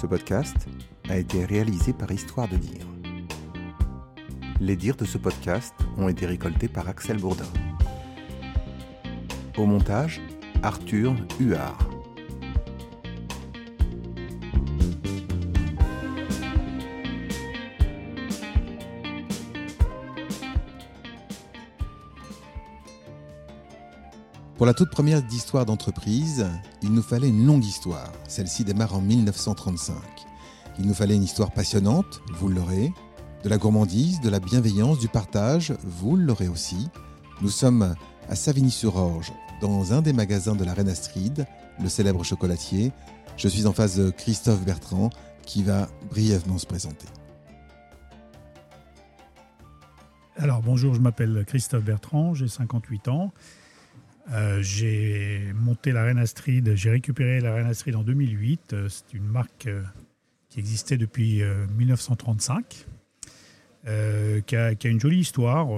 [0.00, 0.68] Ce podcast
[1.08, 2.86] a été réalisé par Histoire de dire.
[4.60, 7.48] Les dires de ce podcast ont été récoltés par Axel Bourdin.
[9.56, 10.20] Au montage,
[10.62, 11.97] Arthur Huard.
[24.58, 26.44] Pour la toute première d'histoire d'entreprise,
[26.82, 28.10] il nous fallait une longue histoire.
[28.26, 29.94] Celle-ci démarre en 1935.
[30.80, 32.92] Il nous fallait une histoire passionnante, vous l'aurez,
[33.44, 36.88] de la gourmandise, de la bienveillance, du partage, vous l'aurez aussi.
[37.40, 37.94] Nous sommes
[38.28, 41.46] à Savigny-sur-Orge, dans un des magasins de la Reine Astrid,
[41.80, 42.90] le célèbre chocolatier.
[43.36, 45.10] Je suis en face de Christophe Bertrand,
[45.46, 47.06] qui va brièvement se présenter.
[50.36, 53.32] Alors bonjour, je m'appelle Christophe Bertrand, j'ai 58 ans.
[54.32, 58.72] Euh, j'ai monté la Reine Astrid, j'ai récupéré la Reine Astrid en 2008.
[58.72, 59.82] Euh, c'est une marque euh,
[60.50, 61.42] qui existait depuis
[61.76, 62.86] 1935,
[64.46, 65.68] qui a, une jolie histoire,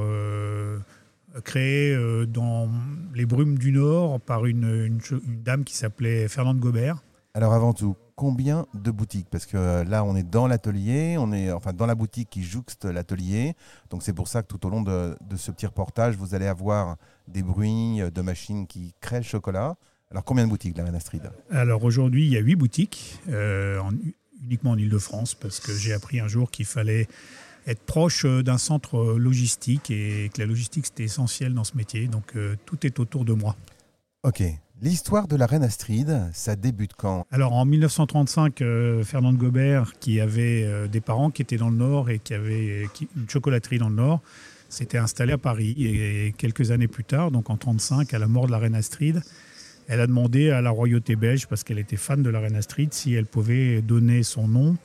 [1.44, 2.68] créée dans
[3.12, 7.02] les brumes du Nord par une dame qui s'appelait Fernande Gobert.
[7.34, 9.28] Alors avant tout, combien de boutiques?
[9.30, 12.84] Parce que là, on est dans l'atelier, on est enfin dans la boutique qui jouxte
[12.84, 13.54] l'atelier.
[13.88, 16.46] Donc c'est pour ça que tout au long de, de, ce petit reportage, vous allez
[16.46, 16.96] avoir
[17.28, 19.74] des bruits de machines qui créent le chocolat.
[20.10, 21.30] Alors combien de boutiques, la Reine Astrid?
[21.50, 23.92] Alors aujourd'hui, il y a huit boutiques, euh, en,
[24.44, 27.08] uniquement en Ile-de-France, parce que j'ai appris un jour qu'il fallait
[27.66, 32.06] être proche d'un centre logistique et que la logistique c'était essentiel dans ce métier.
[32.06, 33.56] Donc euh, tout est autour de moi.
[34.24, 34.42] Ok.
[34.82, 37.26] L'histoire de la reine Astrid, ça débute quand?
[37.30, 41.76] Alors en 1935, euh, Fernande Gobert, qui avait euh, des parents qui étaient dans le
[41.76, 44.22] Nord et qui avait une chocolaterie dans le Nord,
[44.70, 45.74] s'était installée à Paris.
[45.80, 49.20] Et quelques années plus tard, donc en 1935, à la mort de la reine Astrid,
[49.86, 52.94] elle a demandé à la royauté belge, parce qu'elle était fan de la reine Astrid,
[52.94, 54.78] si elle pouvait donner son nom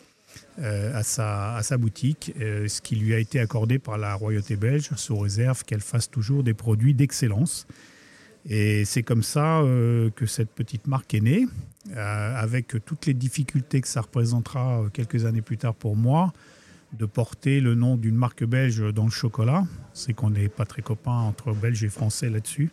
[0.59, 5.17] euh, à, sa, boutique, ce qui lui a été accordé par la royauté belge, sous
[5.17, 7.65] réserve qu'elle fasse toujours des produits d'excellence.
[8.47, 11.47] Et c'est comme ça euh, que cette petite marque est née,
[11.95, 16.31] euh, avec toutes les difficultés que ça représentera euh, quelques années plus tard pour moi,
[16.93, 19.65] de porter le nom d'une marque belge dans le chocolat.
[19.93, 22.71] C'est qu'on n'est pas très copains entre Belges et Français là-dessus.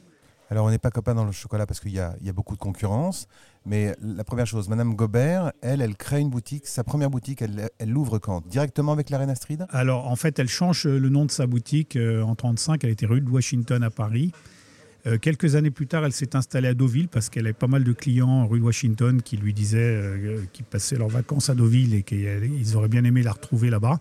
[0.51, 2.61] Alors on n'est pas copains dans le chocolat parce qu'il y, y, a beaucoup de
[2.61, 3.27] concurrence.
[3.65, 6.67] Mais la première chose, Madame Gobert, elle, elle crée une boutique.
[6.67, 8.47] Sa première boutique, elle l'ouvre quand?
[8.47, 11.97] Directement avec la Reine Astrid Alors en fait, elle change le nom de sa boutique
[11.97, 12.85] en 1935.
[12.85, 14.33] Elle était rue de Washington à Paris.
[15.07, 17.83] Euh, quelques années plus tard, elle s'est installée à Deauville parce qu'elle avait pas mal
[17.83, 22.03] de clients rue Washington qui lui disaient euh, qu'ils passaient leurs vacances à Deauville et
[22.03, 24.01] qu'ils auraient bien aimé la retrouver là-bas.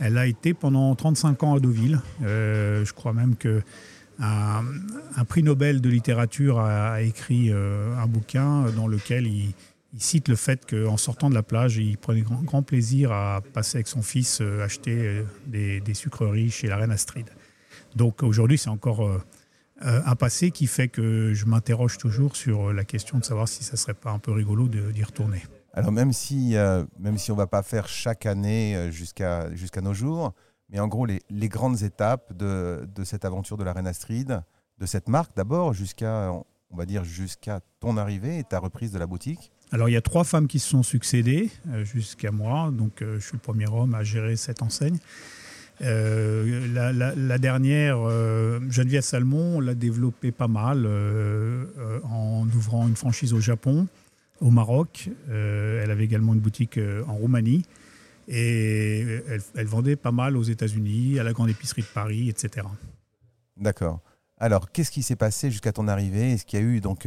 [0.00, 2.00] Elle a été pendant 35 ans à Deauville.
[2.22, 3.62] Euh, je crois même que
[4.20, 4.64] un,
[5.16, 9.54] un, prix Nobel de littérature a, écrit euh, un bouquin dans lequel il,
[9.96, 13.86] cite le fait qu'en sortant de la plage, il prenait grand, plaisir à passer avec
[13.86, 17.26] son fils euh, acheter des, des, sucreries chez la reine Astrid.
[17.94, 19.08] Donc aujourd'hui, c'est encore
[19.82, 23.64] euh, un passé qui fait que je m'interroge toujours sur la question de savoir si
[23.64, 25.42] ça serait pas un peu rigolo d'y retourner.
[25.72, 29.52] Alors même si, euh, même si on ne va pas faire chaque année euh, jusqu'à
[29.54, 30.32] jusqu'à nos jours,
[30.70, 34.40] mais en gros les, les grandes étapes de, de, cette aventure de la Reine Astrid,
[34.78, 36.30] de cette marque d'abord jusqu'à
[36.70, 39.50] on va dire jusqu'à ton arrivée et ta reprise de la boutique.
[39.72, 43.18] Alors il y a trois femmes qui se sont succédées euh, jusqu'à moi, donc euh,
[43.18, 44.98] je suis le premier homme à gérer cette enseigne.
[45.82, 51.64] Euh, la, dernière, euh, Geneviève Salmon, l'a développée pas mal euh,
[52.04, 53.88] en ouvrant une franchise au Japon,
[54.40, 55.08] au Maroc.
[55.28, 57.64] elle avait également une boutique en Roumanie.
[58.26, 62.66] Et elle, elle, vendait pas mal aux États-Unis, à la grande épicerie de Paris, etc.
[63.58, 64.00] D'accord.
[64.38, 66.32] Alors, qu'est-ce qui s'est passé jusqu'à ton arrivée?
[66.32, 67.06] Est-ce qu'il y a eu donc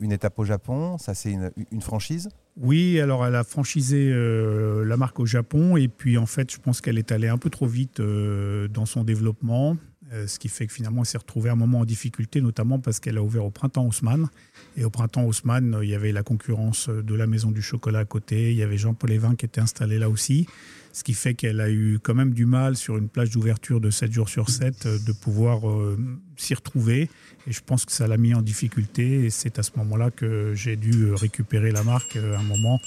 [0.00, 2.28] une étape au Japon Ça, c'est une, franchise?
[2.56, 6.58] Oui, alors elle a franchisé euh, la marque au Japon et puis en fait, je
[6.58, 9.76] pense qu'elle est allée un peu trop vite euh, dans son développement,
[10.12, 13.00] euh, ce qui fait que finalement, elle s'est retrouvée un moment en difficulté, notamment parce
[13.00, 14.28] qu'elle a ouvert au printemps Haussmann.
[14.76, 18.04] Et au printemps Haussmann, il y avait la concurrence de la maison du chocolat à
[18.04, 20.46] côté, il y avait Jean-Paul Evin qui était installé là aussi,
[20.94, 23.90] ce qui fait qu'elle a eu quand même du mal sur une plage d'ouverture de
[23.90, 25.98] 7 jours sur 7 de pouvoir euh,
[26.36, 27.10] s'y retrouver.
[27.46, 29.24] Et je pense que ça l'a mis en difficulté.
[29.24, 32.80] Et c'est à ce moment-là que j'ai dû récupérer la marque à un moment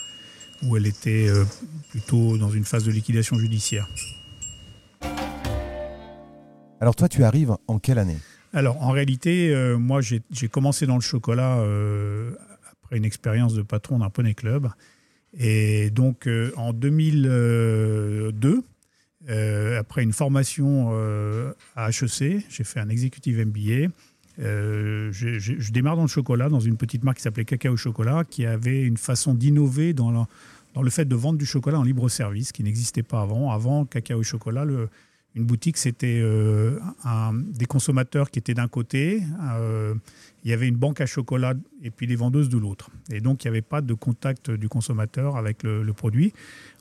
[0.64, 1.44] où elle était euh,
[1.90, 3.88] plutôt dans une phase de liquidation judiciaire.
[6.80, 8.18] Alors toi, tu arrives en quelle année?
[8.54, 12.32] Alors en réalité, euh, moi j'ai commencé dans le chocolat euh,
[12.72, 14.70] après une expérience de patron d'un poney club.
[15.38, 18.64] Et donc euh, en 2002,
[19.30, 23.92] euh, après une formation euh, à HEC, j'ai fait un executive MBA.
[24.40, 28.46] Je, je, démarre dans le chocolat, dans une petite marque qui s'appelait Cacao Chocolat, qui
[28.46, 30.28] avait une façon d'innover dans,
[30.74, 33.52] dans le fait de vendre du chocolat en libre service, qui n'existait pas avant.
[33.52, 34.90] Avant Cacao Chocolat, le,
[35.38, 36.80] une boutique, c'était euh,
[37.54, 39.22] des consommateurs qui étaient d'un côté,
[39.54, 39.94] euh,
[40.44, 41.54] il y avait une banque à chocolat
[41.84, 42.90] et puis des vendeuses de l'autre.
[43.12, 46.34] Et donc, il n'y avait pas de contact du consommateur avec le, produit.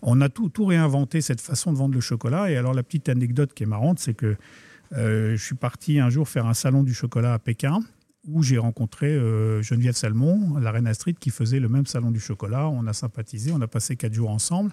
[0.02, 2.50] On a tout, réinventé, cette façon de vendre le chocolat.
[2.50, 4.36] Et alors, la petite anecdote qui est marrante, c'est que
[4.92, 7.80] euh, je suis parti un jour faire un salon du chocolat à Pékin
[8.28, 9.14] où j'ai rencontré
[9.62, 12.68] Geneviève Salmon, la reine Astrid, qui faisait le même salon du chocolat.
[12.68, 14.72] On a sympathisé, on a passé quatre jours ensemble.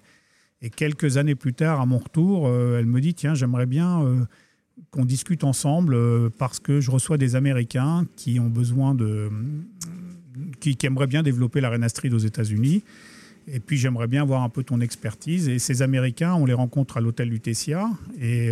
[0.63, 4.01] Et quelques années plus tard, à mon retour, euh, elle me dit Tiens, j'aimerais bien
[4.01, 4.15] euh,
[4.91, 9.29] qu'on discute ensemble euh, parce que je reçois des Américains qui ont besoin de.
[10.61, 12.81] qui, aimeraient bien développer la reine Astrid aux États-Unis.
[13.49, 15.49] Et puis j'aimerais bien voir un peu ton expertise.
[15.49, 17.89] Et ces Américains, on les rencontre à l'hôtel Lutetia.
[18.21, 18.49] Et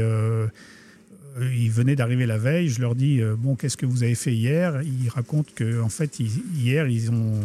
[1.39, 2.67] ils venaient d'arriver la veille.
[2.67, 4.81] Je leur dis Bon, qu'est-ce que vous avez fait hier?
[4.81, 7.39] Ils racontent qu'en en fait, hier, ils ont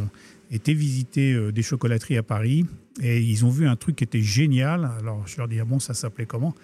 [0.51, 2.67] été visiter des chocolateries à Paris
[3.03, 4.91] et ils ont vu un truc qui était génial.
[4.99, 6.55] Alors je leur dis, ah bon, ça s'appelait comment?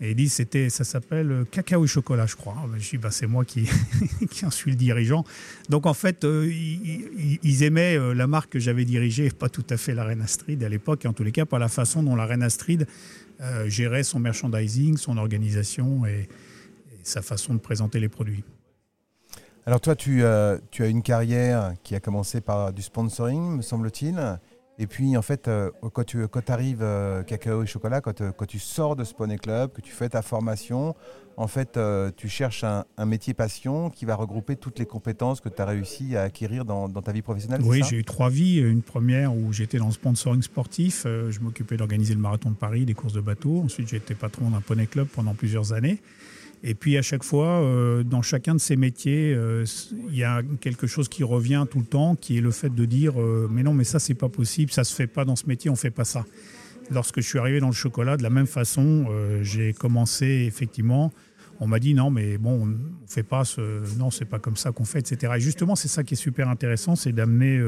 [0.00, 2.56] Et ils disent, c'était, ça s'appelle euh, Cacao et Chocolat, je crois.
[2.78, 3.66] Je dis, bah, c'est moi qui,
[4.44, 5.24] en suis le dirigeant.
[5.70, 9.76] Donc en fait, euh, ils, aimaient euh, la marque que j'avais dirigée, pas tout à
[9.76, 12.16] fait la Reine Astrid à l'époque, et en tous les cas, pas la façon dont
[12.16, 12.86] la Reine Astrid
[13.66, 16.26] gérait son merchandising, son organisation et,
[17.02, 18.42] sa façon de présenter les produits.
[19.66, 20.22] Alors toi, tu,
[20.70, 24.38] tu as une carrière qui a commencé par du sponsoring, me semble-t-il.
[24.78, 28.30] Et puis, en fait, euh, quand tu quand arrives euh, cacao et chocolat, quand, euh,
[28.32, 30.94] quand, tu sors de ce Poney Club, que tu fais ta formation,
[31.38, 31.78] en fait,
[32.16, 36.16] tu cherches un, métier passion qui va regrouper toutes les compétences que tu as réussi
[36.16, 37.60] à acquérir dans, dans ta vie professionnelle.
[37.62, 38.58] Oui, j'ai eu trois vies.
[38.58, 41.02] Une première où j'étais dans le sponsoring sportif.
[41.04, 43.60] je m'occupais d'organiser le marathon de Paris, des courses de bateau.
[43.64, 46.00] Ensuite, j'ai été patron d'un Poney Club pendant plusieurs années.
[46.62, 49.64] Et puis à chaque fois, euh, dans chacun de ces métiers, euh,
[50.08, 52.84] il y a quelque chose qui revient tout le temps, qui est le fait de
[52.84, 55.46] dire euh, mais non, mais ça c'est pas possible, ça se fait pas dans ce
[55.46, 56.24] métier, on fait pas ça.
[56.90, 59.06] Lorsque je suis arrivé dans le chocolat, de la même façon,
[59.42, 61.12] j'ai commencé effectivement.
[61.58, 64.70] On m'a dit non, mais bon, on fait pas ce, non, c'est pas comme ça
[64.70, 65.32] qu'on fait, etc.
[65.36, 67.60] Et justement, c'est ça qui est super intéressant, c'est d'amener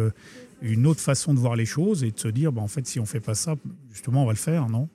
[0.63, 3.01] une autre façon de voir les choses et de se dire, bah, en fait, si
[3.01, 3.57] on fait pas ça,
[3.93, 4.89] justement, on va le faire, non?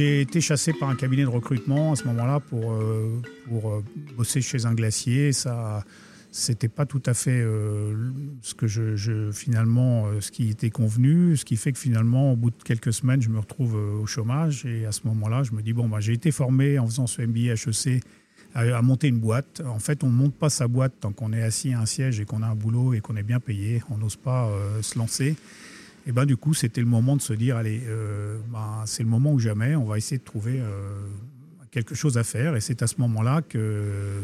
[0.00, 3.84] J'ai été chassé par un cabinet de recrutement à ce moment-là pour, euh, pour euh,
[4.16, 5.34] bosser chez un glacier.
[5.34, 5.84] Ça,
[6.32, 8.10] c'était pas tout à fait euh,
[8.40, 12.48] ce que je, finalement ce qui était convenu, ce qui fait que finalement au bout
[12.48, 15.74] de quelques semaines je me retrouve au chômage et à ce moment-là je me dis
[15.74, 18.02] bon bah, j'ai été formé en faisant ce MBA HEC
[18.54, 19.60] à, à, monter une boîte.
[19.66, 22.24] En fait on monte pas sa boîte tant qu'on est assis à un siège et
[22.24, 23.82] qu'on a un boulot et qu'on est bien payé.
[23.90, 24.50] On n'ose pas
[24.80, 25.36] se lancer.
[26.06, 29.08] Et ben du coup, c'était le moment de se dire, allez, euh, ben, c'est le
[29.08, 31.06] moment ou jamais, on va essayer de trouver euh,
[31.70, 32.56] quelque chose à faire.
[32.56, 34.22] Et c'est à ce moment-là qu'on euh,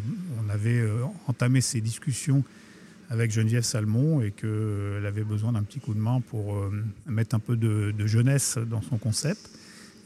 [0.48, 0.82] avait
[1.26, 2.44] entamé ces discussions
[3.08, 6.60] avec Geneviève Salmon et qu'elle avait besoin d'un petit coup de main pour
[7.06, 9.50] mettre un peu de, jeunesse dans son concept.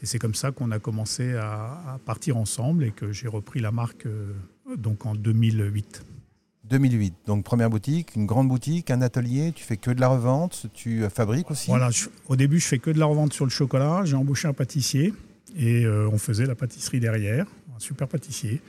[0.03, 3.71] Et c'est comme ça qu'on a commencé à, partir ensemble et que j'ai repris la
[3.71, 4.07] marque
[4.77, 6.03] donc en 2008.
[6.71, 7.13] 2008.
[7.27, 11.03] Donc première boutique, une grande boutique, un atelier, tu fais que de la revente, tu
[11.03, 11.67] euh, fabriques aussi?
[11.67, 11.89] Voilà,
[12.27, 15.13] au début je fais que de la revente sur le chocolat, j'ai embauché un pâtissier
[15.57, 18.61] et euh, on faisait la pâtisserie derrière, un super pâtissier.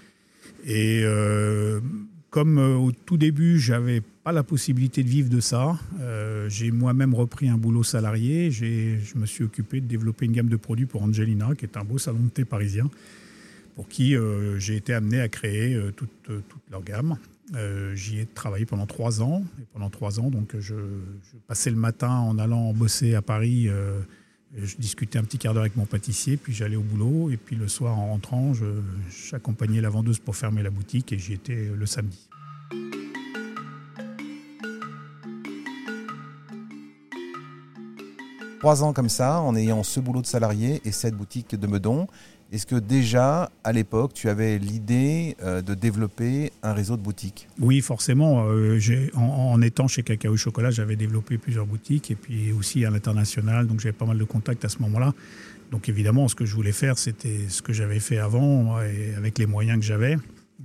[0.65, 1.81] Et euh,
[2.31, 5.79] comme au tout début j'avais pas la possibilité de vivre de ça,
[6.49, 10.57] j'ai moi-même repris un boulot salarié, je me suis occupé de développer une gamme de
[10.57, 12.89] produits pour Angelina, qui est un beau salon de thé parisien
[13.75, 14.15] pour qui
[14.59, 17.17] j'ai été amené à créer toute, toute, leur gamme.
[17.55, 19.45] Euh, j'y ai travaillé pendant trois ans.
[19.73, 20.75] Pendant trois ans, donc, je,
[21.47, 23.69] passais le matin en allant bosser à Paris.
[23.69, 24.01] Euh,
[24.57, 27.31] je discutais un petit quart d'heure avec mon pâtissier, puis j'allais au boulot.
[27.31, 28.53] Et puis le soir, en rentrant,
[29.31, 32.29] j'accompagnais la vendeuse pour fermer la boutique et j'y étais le samedi.
[38.63, 42.07] Trois ans comme ça, en ayant ce boulot de salarié et cette boutique de Meudon,
[42.53, 47.49] est-ce que déjà, à l'époque, tu avais l'idée euh, de développer un réseau de boutiques?
[47.59, 48.47] Oui, forcément.
[48.47, 48.79] Euh,
[49.15, 53.67] en, étant chez Cacao Chocolat, j'avais développé plusieurs boutiques et puis aussi à l'international.
[53.67, 55.13] Donc j'avais pas mal de contacts à ce moment-là.
[55.73, 59.41] Donc évidemment, ce que je voulais faire, c'était ce que j'avais fait avant et avec
[59.41, 60.19] les moyens que j'avais.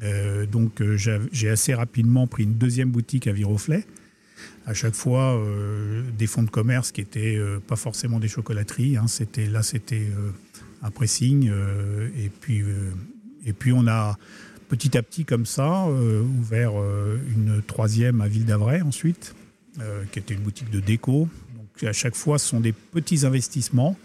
[0.03, 3.85] Euh, donc j'ai assez rapidement pris une deuxième boutique à Viroflay.
[4.65, 5.41] À chaque fois,
[6.17, 8.97] des fonds de commerce qui n'étaient pas forcément des chocolateries.
[8.97, 9.05] Hein.
[9.51, 10.07] Là, c'était
[10.81, 11.49] un pressing.
[11.49, 12.93] Euh, et, puis, euh,
[13.73, 14.17] on a
[14.69, 16.73] petit à petit comme ça euh, ouvert
[17.29, 19.35] une troisième à Ville d'Avray ensuite,
[20.11, 21.29] qui était une boutique de déco.
[21.55, 23.95] Donc à chaque fois, ce sont des petits investissements,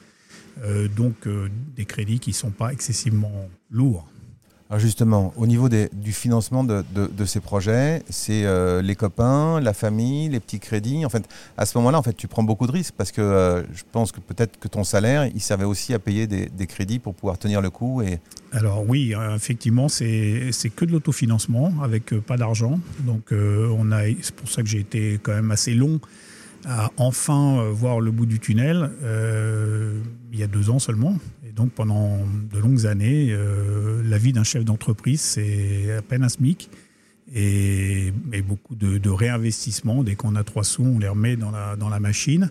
[0.97, 1.27] donc
[1.75, 4.07] des crédits qui ne sont pas excessivement lourds.
[4.73, 10.31] Alors justement, au niveau du financement de, ces projets, c'est euh, les copains, la famille,
[10.31, 11.05] les petits crédits.
[11.05, 13.63] En fait, à ce moment-là, en fait, tu prends beaucoup de risques parce que euh,
[13.75, 17.13] je pense que peut-être que ton salaire, il servait aussi à payer des, crédits pour
[17.13, 18.01] pouvoir tenir le coup.
[18.01, 18.19] Et...
[18.51, 22.81] Alors oui, effectivement, c'est que de l'autofinancement avec euh, pas d'argent.
[23.01, 26.01] Donc on a, c'est pour ça que j'ai été quand même assez long
[26.65, 28.91] à enfin voir le bout du tunnel
[30.33, 31.17] il y a deux ans seulement
[31.55, 32.19] donc pendant
[32.51, 36.71] de longues années, euh, la vie d'un chef d'entreprise, c'est à peine un SMIC.
[37.35, 38.13] Et,
[38.47, 40.03] beaucoup de, réinvestissement.
[40.03, 42.51] Dès qu'on a trois sous, on les remet dans la, dans la machine.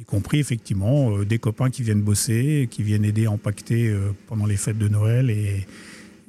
[0.00, 4.12] Y compris effectivement euh, des copains qui viennent bosser, qui viennent aider à empaqueter euh,
[4.26, 5.30] pendant les fêtes de Noël.
[5.30, 5.66] Et,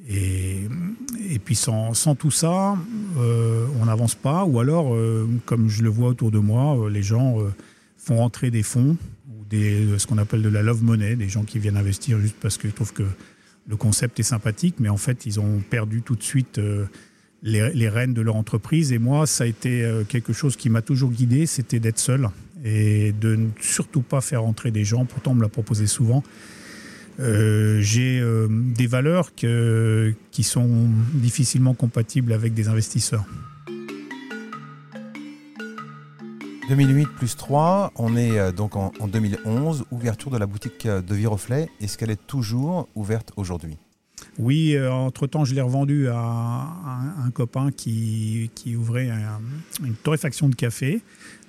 [0.10, 0.68] et,
[1.44, 2.78] puis sans, tout ça,
[3.18, 4.44] on n'avance pas.
[4.44, 4.96] Ou alors,
[5.46, 7.38] comme je le vois autour de moi, les gens
[7.98, 8.98] font rentrer des fonds
[9.98, 12.72] ce qu'on appelle de la love money, des gens qui viennent investir juste parce qu'ils
[12.72, 13.04] trouvent que
[13.68, 16.86] le concept est sympathique, mais en fait, ils ont perdu tout de suite euh,
[17.44, 18.92] les, rênes de leur entreprise.
[18.92, 22.30] Et moi, ça a été euh, quelque chose qui m'a toujours guidé, c'était d'être seul
[22.66, 25.06] et de ne surtout pas faire entrer des gens.
[25.06, 26.24] Pourtant, on me l'a proposé souvent.
[27.20, 28.24] Euh, j'ai
[28.76, 33.26] des valeurs qui sont difficilement compatibles avec des investisseurs.
[36.70, 41.14] 2008 plus 3, on est euh, donc en, 2011, ouverture de la boutique euh, de
[41.14, 41.70] Viroflay.
[41.82, 43.78] Est-ce qu'elle est toujours ouverte aujourd'hui?
[44.40, 46.16] Oui, euh, entre-temps, je l'ai revendu à,
[47.24, 49.10] un, copain qui, ouvrait
[49.84, 51.02] une torréfaction de café.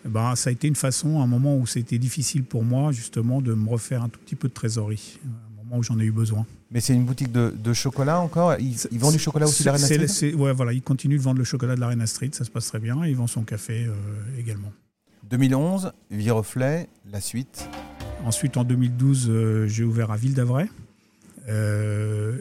[0.05, 3.55] Ben, ça a été une façon, un moment où c'était difficile pour moi, justement, de
[3.55, 5.21] me refaire un tout petit peu de trésorerie,
[5.75, 6.47] moment où j'en ai eu besoin.
[6.71, 8.55] Mais c'est une boutique de, chocolat encore?
[8.59, 11.39] Ils, vendent du chocolat aussi de la Reine Street Oui, voilà, il continue de vendre
[11.39, 13.05] le chocolat de la Reine Street, ça se passe très bien.
[13.05, 13.87] Il vend son café
[14.39, 14.73] également.
[15.31, 17.69] 2011, Viroflay, la suite
[18.25, 20.67] Ensuite, en 2012, euh, j'ai ouvert à Ville d'Avray.
[21.49, 22.39] Euh,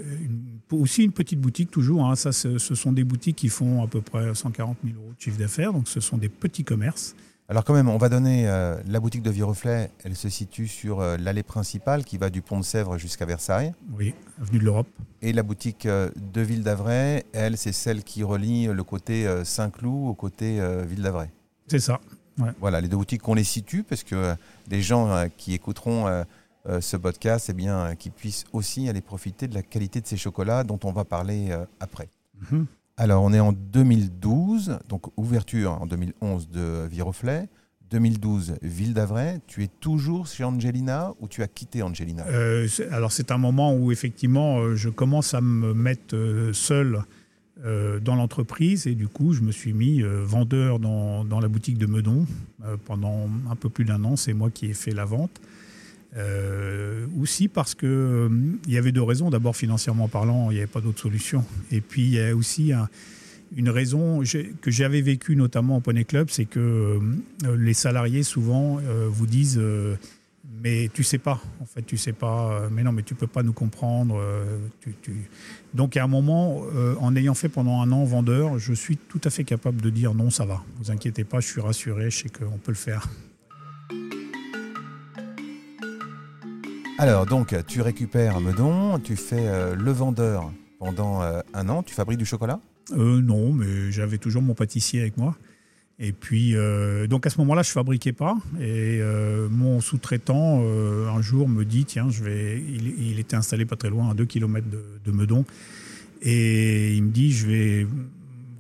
[0.72, 2.06] aussi une petite boutique toujours.
[2.06, 2.16] Hein.
[2.16, 5.38] Ça, ce sont des boutiques qui font à peu près 140 000 euros de chiffre
[5.38, 5.74] d'affaires.
[5.74, 7.16] Donc, ce sont des petits commerces.
[7.50, 9.92] Alors quand même, on va donner euh, la boutique de Viroflay.
[10.04, 13.74] Elle se situe sur l'allée principale qui va du pont de Sèvres jusqu'à Versailles.
[13.98, 14.88] Oui, avenue de l'Europe.
[15.22, 20.14] Et la boutique de Ville d'Avray, elle, c'est celle qui relie le côté Saint-Cloud au
[20.14, 21.30] côté Ville d'Avray.
[21.68, 22.00] C'est ça.
[22.60, 24.36] Voilà, les deux boutiques, qu'on les situe, parce que
[24.70, 26.24] les gens euh, qui écouteront euh,
[26.68, 30.18] euh, ce podcast, eh bien, qu'ils puissent aussi aller profiter de la qualité de ces
[30.18, 32.10] chocolats dont on va parler après.
[32.52, 32.66] Mhm.
[32.98, 37.48] Alors, on est en 2012, donc ouverture en 2011 de Viroflay.
[37.90, 39.40] 2012, Ville d'Avray.
[39.46, 42.26] Tu es toujours chez Angelina ou tu as quitté Angelina?
[42.92, 46.16] Alors, c'est un moment où effectivement, je commence à me mettre
[46.54, 47.04] seul
[47.66, 51.48] euh, dans l'entreprise et du coup je me suis mis euh, vendeur dans, dans, la
[51.48, 52.26] boutique de Meudon
[52.66, 54.16] euh, pendant un peu plus d'un an.
[54.16, 55.40] C'est moi qui ai fait la vente.
[57.20, 58.30] Aussi parce que
[58.68, 59.30] il y avait deux raisons.
[59.30, 61.44] D'abord financièrement parlant, il n'y avait pas d'autre solution.
[61.72, 62.72] Et puis il y a aussi
[63.56, 64.22] une raison
[64.62, 67.00] que j'avais vécue notamment au Poney Club, c'est que
[67.58, 68.80] les salariés souvent
[69.10, 69.60] vous disent
[70.64, 73.28] mais tu sais pas, en fait, tu sais pas, euh, mais non, mais tu peux
[73.28, 74.16] pas nous comprendre.
[74.18, 74.60] Euh,
[75.74, 79.20] Donc, à un moment, euh, en ayant fait pendant un an vendeur, je suis tout
[79.26, 82.24] à fait capable de dire non, ça va, vous inquiétez pas, je suis rassuré, je
[82.24, 83.10] sais qu'on peut le faire.
[86.98, 92.26] Alors, donc, tu récupères Meudon, tu fais le vendeur pendant un an, tu fabriques du
[92.26, 92.60] chocolat?
[92.96, 95.36] Non, mais j'avais toujours mon pâtissier avec moi.
[96.00, 98.36] Et puis, euh, donc à ce moment-là, je fabriquais pas.
[98.60, 102.62] Et euh, mon sous-traitant, euh, un jour, me dit tiens, je vais.
[102.62, 105.46] Il, était installé pas très loin, à 2 km de, Meudon.
[106.22, 107.88] Et il me dit je vais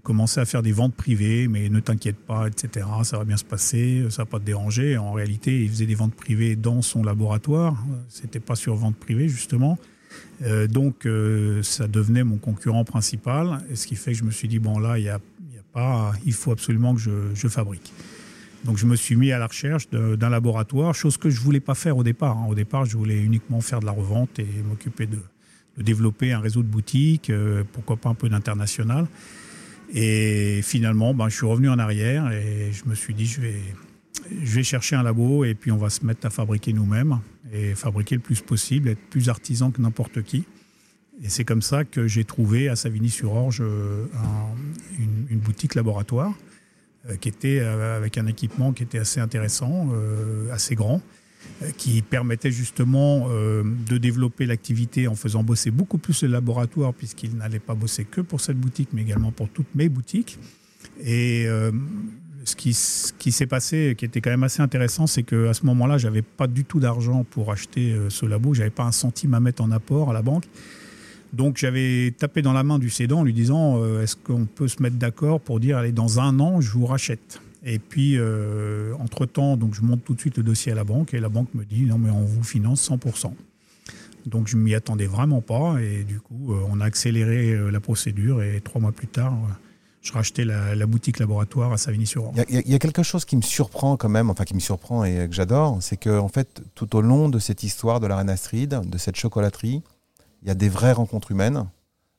[0.04, 2.86] commencer à faire des ventes privées, mais ne t'inquiète pas, etc.
[3.04, 4.98] Ça va bien se passer, ça va pas te déranger.
[4.98, 7.82] En réalité, il faisait des ventes privées dans son laboratoire.
[8.10, 9.78] C'était pas sur vente privée, justement.
[10.70, 11.08] donc,
[11.62, 13.62] ça devenait mon concurrent principal.
[13.72, 15.20] Et ce qui fait que je me suis dit bon, là, il y a
[16.26, 17.02] il faut absolument que
[17.36, 17.94] je, fabrique.
[18.64, 21.76] Donc je me suis mis à la recherche d'un laboratoire, chose que je voulais pas
[21.76, 22.38] faire au départ.
[22.38, 22.48] Hein.
[22.50, 25.20] Au départ, je voulais uniquement faire de la revente et m'occuper de,
[25.78, 29.08] développer un réseau de boutiques, euh, pourquoi pas un peu d'international.
[29.94, 33.62] Et finalement, ben, je suis revenu en arrière et je me suis dit, je vais,
[34.44, 37.20] je vais chercher un labo et puis on va se mettre à fabriquer nous-mêmes
[37.54, 40.46] et fabriquer le plus possible, être plus artisan que n'importe qui.
[41.22, 44.06] Et c'est comme ça que j'ai trouvé à Savigny-sur-Orge euh,
[45.30, 46.34] une, boutique laboratoire
[47.10, 49.90] euh, qui était euh, avec un équipement qui était assez intéressant,
[50.52, 51.02] assez grand,
[51.78, 57.60] qui permettait justement de développer l'activité en faisant bosser beaucoup plus le laboratoire puisqu'il n'allait
[57.60, 60.40] pas bosser que pour cette boutique mais également pour toutes mes boutiques.
[61.04, 61.48] Et
[62.44, 65.66] ce qui, ce qui s'est passé, qui était quand même assez intéressant, c'est qu'à ce
[65.66, 68.54] moment-là, j'avais pas du tout d'argent pour acheter ce labo.
[68.54, 70.46] J'avais pas un centime à mettre en apport à la banque.
[71.34, 74.68] Donc j'avais tapé dans la main du cédant en lui disant euh, est-ce qu'on peut
[74.68, 77.42] se mettre d'accord pour dire allez dans un an je vous rachète?
[77.64, 80.84] Et puis euh, entre temps donc je monte tout de suite le dossier à la
[80.84, 83.34] banque et la banque me dit non mais on vous finance 100%.
[84.26, 88.62] Donc je m'y attendais vraiment pas et du coup on a accéléré la procédure et
[88.62, 89.38] trois mois plus tard
[90.04, 92.36] je rachetais la, la boutique laboratoire à Savigny-sur-Orge.
[92.50, 95.28] Il y, a quelque chose qui me surprend quand même, enfin qui me surprend et
[95.30, 98.30] que j'adore, c'est que en fait, tout au long de cette histoire de la reine
[98.30, 99.82] Astrid, de cette chocolaterie,
[100.42, 101.66] il y a des vraies rencontres humaines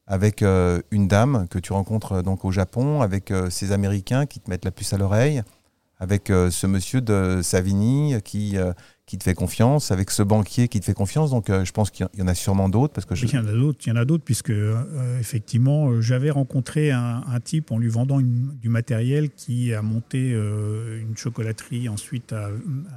[0.06, 4.26] avec euh, une dame que tu rencontres euh, donc au Japon, avec euh, ces Américains
[4.26, 5.42] qui te mettent la puce à l'oreille,
[5.98, 8.56] avec ce monsieur de Savigny qui
[9.06, 11.30] qui te fait confiance, avec ce banquier qui te fait confiance.
[11.30, 12.92] Donc, je pense qu'il y en a sûrement d'autres.
[12.92, 14.52] Parce que Il y en a d'autres, il y en a d'autres, puisque
[15.20, 21.88] effectivement, j'avais rencontré un, type en lui vendant du matériel qui a monté une chocolaterie
[21.88, 22.50] ensuite à,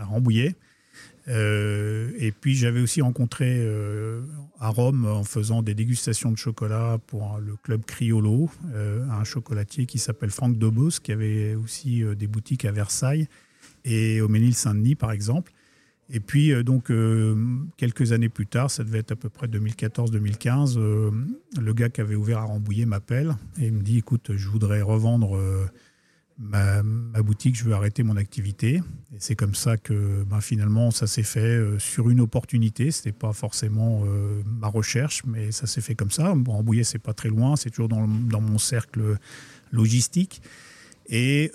[0.04, 0.56] Rambouillet.
[1.28, 3.62] Et puis j'avais aussi rencontré
[4.60, 10.00] à Rome en faisant des dégustations de chocolat pour le club Criolo, un chocolatier qui
[10.00, 13.28] s'appelle Franck Dobos, qui avait aussi des boutiques à Versailles
[13.84, 15.52] et au Ménil-Saint-Denis par exemple.
[16.10, 17.36] Et puis, euh, donc, euh,
[17.76, 21.12] quelques années plus tard, ça devait être à peu près 2014-2015, euh,
[21.60, 25.38] le gars qui avait ouvert à Rambouillet m'appelle et me dit Écoute, je voudrais revendre
[26.38, 26.82] ma,
[27.22, 28.82] boutique, je veux arrêter mon activité.
[29.14, 32.92] Et c'est comme ça que ben, finalement, ça s'est fait sur une opportunité.
[32.92, 34.04] Ce n'était pas forcément
[34.46, 36.34] ma recherche, mais ça s'est fait comme ça.
[36.46, 39.18] Rambouillet, c'est pas très loin, c'est toujours dans, dans, mon cercle
[39.72, 40.42] logistique.
[41.10, 41.52] Et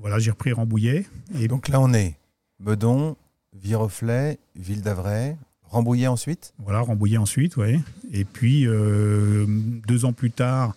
[0.00, 1.06] voilà, j'ai repris Rambouillet.
[1.40, 2.16] Et donc là, on est
[2.60, 3.16] Meudon,
[3.52, 5.36] Viroflay, Ville d'Avray,
[5.68, 6.54] Rambouillet ensuite?
[6.58, 7.80] Voilà, Rambouillet ensuite, oui.
[8.12, 9.46] Et puis, euh,
[9.86, 10.76] deux ans plus tard,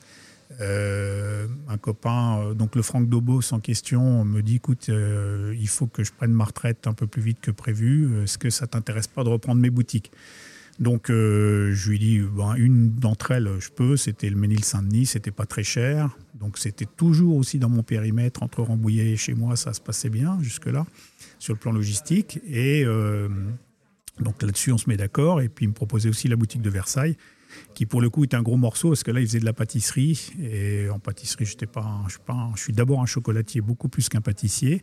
[0.60, 5.88] euh, un copain, euh, donc le Franck Dobos en question, me dit écoute, il faut
[5.88, 8.24] que je prenne ma retraite un peu plus vite que prévu.
[8.24, 10.12] Est-ce que ça t'intéresse pas de reprendre mes boutiques?
[10.80, 13.98] Donc je lui dis ben, une d'entre elles, je peux.
[13.98, 16.16] C'était le Ménil-Saint-Denis, c'était pas très cher.
[16.40, 20.10] Donc c'était toujours aussi dans mon périmètre entre Rambouillet et chez moi, ça se passait
[20.10, 20.86] bien jusque là
[21.40, 22.40] sur le plan logistique.
[22.46, 23.30] Et euh,
[24.20, 25.42] donc là-dessus, on se met d'accord.
[25.42, 27.18] Et puis, il me proposait aussi la boutique de Versailles,
[27.74, 29.54] qui pour le coup est un gros morceau, parce que là, il faisait de la
[29.54, 30.32] pâtisserie.
[30.42, 32.06] Et en pâtisserie, je suis, pas,
[32.56, 34.82] je suis d'abord un chocolatier, beaucoup plus qu'un pâtissier.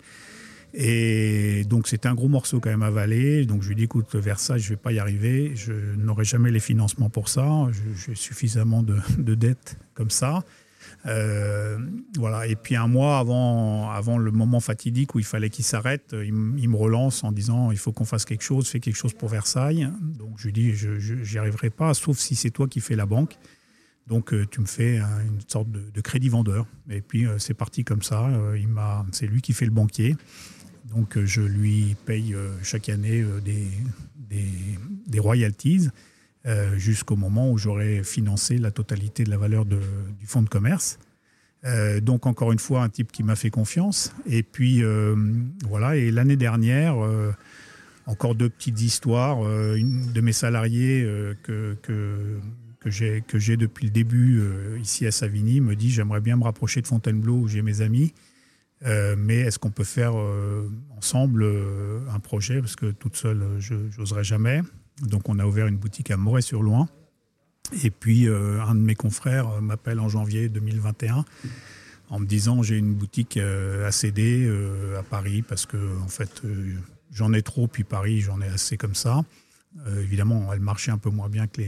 [0.74, 3.46] Et donc, c'était un gros morceau quand même à avaler.
[3.46, 5.52] Donc, je lui dis, écoute, Versailles, je ne vais pas y arriver.
[5.55, 7.68] Je n'aurai jamais les financements pour ça.
[7.94, 10.44] J'ai suffisamment de dettes comme ça.
[11.07, 11.79] Euh,
[12.16, 12.47] voilà.
[12.47, 16.33] Et puis un mois avant, avant le moment fatidique où il fallait qu'il s'arrête, il,
[16.33, 19.88] me relance en disant il faut qu'on fasse quelque chose, fais quelque chose pour Versailles.
[20.01, 23.07] Donc je lui dis je n'y arriverai pas, sauf si c'est toi qui fais la
[23.07, 23.37] banque.
[24.07, 26.66] Donc euh, tu me fais une sorte de, crédit vendeur.
[26.90, 28.29] Et puis euh, c'est parti comme ça.
[28.57, 30.16] il m'a, c'est lui qui fait le banquier.
[30.85, 35.88] Donc je lui paye chaque année des royalties.
[36.46, 39.76] Euh, jusqu'au moment où j'aurai financé la totalité de la valeur du
[40.26, 41.00] fonds de commerce.
[41.64, 44.14] Euh, donc encore une fois, un type qui m'a fait confiance.
[44.26, 45.16] Et puis euh,
[45.68, 46.94] voilà, et l'année dernière,
[48.06, 49.38] encore deux petites histoires.
[49.74, 51.04] une de mes salariés
[51.42, 52.38] que, que,
[52.78, 54.40] que j'ai depuis le début
[54.80, 58.14] ici à Savigny me dit j'aimerais bien me rapprocher de Fontainebleau où j'ai mes amis.
[58.85, 60.14] mais est-ce qu'on peut faire
[60.96, 61.44] ensemble
[62.09, 62.61] un projet?
[62.61, 64.62] Parce que toute seule, je n'oserais jamais.
[65.02, 66.88] Donc on a ouvert une boutique à Moret-sur-Loing.
[67.82, 71.24] Et puis euh, un de mes confrères euh, m'appelle en janvier 2021
[72.11, 74.48] en me disant j'ai une boutique euh, à céder
[74.96, 76.42] à Paris parce que en fait
[77.12, 79.24] j'en ai trop puis Paris j'en ai assez comme ça.
[79.98, 81.61] évidemment elle marchait un peu moins bien que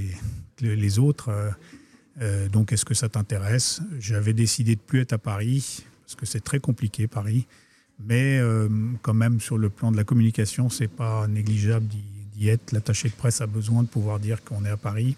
[0.61, 1.31] les, autres.
[2.53, 3.83] donc est-ce que ça t'intéresse?
[3.99, 7.47] J'avais décidé de plus être à Paris parce que c'est très compliqué Paris.
[7.99, 8.41] Mais
[9.03, 12.18] quand même sur le plan de la communication c'est pas négligeable d'y
[12.73, 15.17] L'attaché de presse a besoin de pouvoir dire qu'on est à Paris.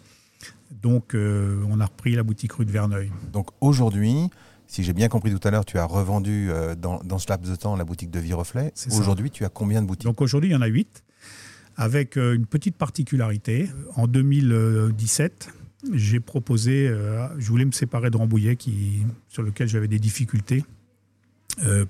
[0.82, 3.10] Donc, euh, on a repris la boutique rue de Verneuil.
[3.32, 4.30] Donc, aujourd'hui,
[4.66, 7.50] si j'ai bien compris tout à l'heure, tu as revendu euh, dans, dans, ce laps
[7.50, 8.72] de temps la boutique de Viroflay.
[8.92, 10.04] Aujourd'hui, tu as combien de boutiques?
[10.04, 11.02] Donc, aujourd'hui, il y en a 8,
[11.76, 13.68] avec euh, une petite particularité.
[13.96, 15.48] En 2017,
[15.92, 16.94] j'ai proposé,
[17.38, 20.62] je voulais me séparer de Rambouillet, qui, sur lequel j'avais des difficultés,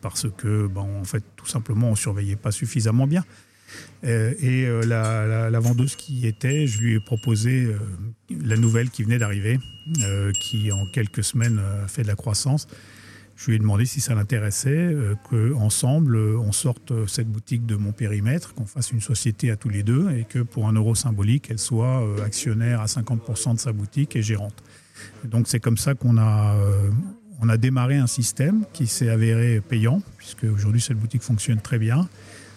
[0.00, 3.24] parce que, bon, en fait, tout simplement, on ne surveillait pas suffisamment bien.
[4.04, 7.78] Euh, et euh, la, vendeuse qui était, je lui ai proposé euh,
[8.30, 9.58] la nouvelle qui venait d'arriver,
[10.40, 12.66] qui en quelques semaines a fait de la croissance.
[13.36, 14.94] Je lui ai demandé si ça l'intéressait,
[15.30, 19.82] qu'ensemble on sorte cette boutique de mon périmètre, qu'on fasse une société à tous les
[19.82, 24.14] deux et que pour un euro symbolique, elle soit actionnaire à 50% de sa boutique
[24.14, 24.62] et gérante.
[25.24, 26.54] Donc c'est comme ça qu'on a,
[27.40, 31.78] on a démarré un système qui s'est avéré payant, puisque aujourd'hui cette boutique fonctionne très
[31.78, 32.08] bien.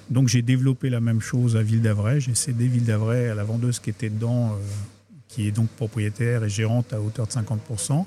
[0.10, 2.20] Donc j'ai développé la même chose à Ville d'Avray.
[2.20, 4.58] J'ai cédé Ville d'Avray à la vendeuse qui était dedans, euh,
[5.28, 8.06] qui est donc propriétaire et gérante à hauteur de 50%.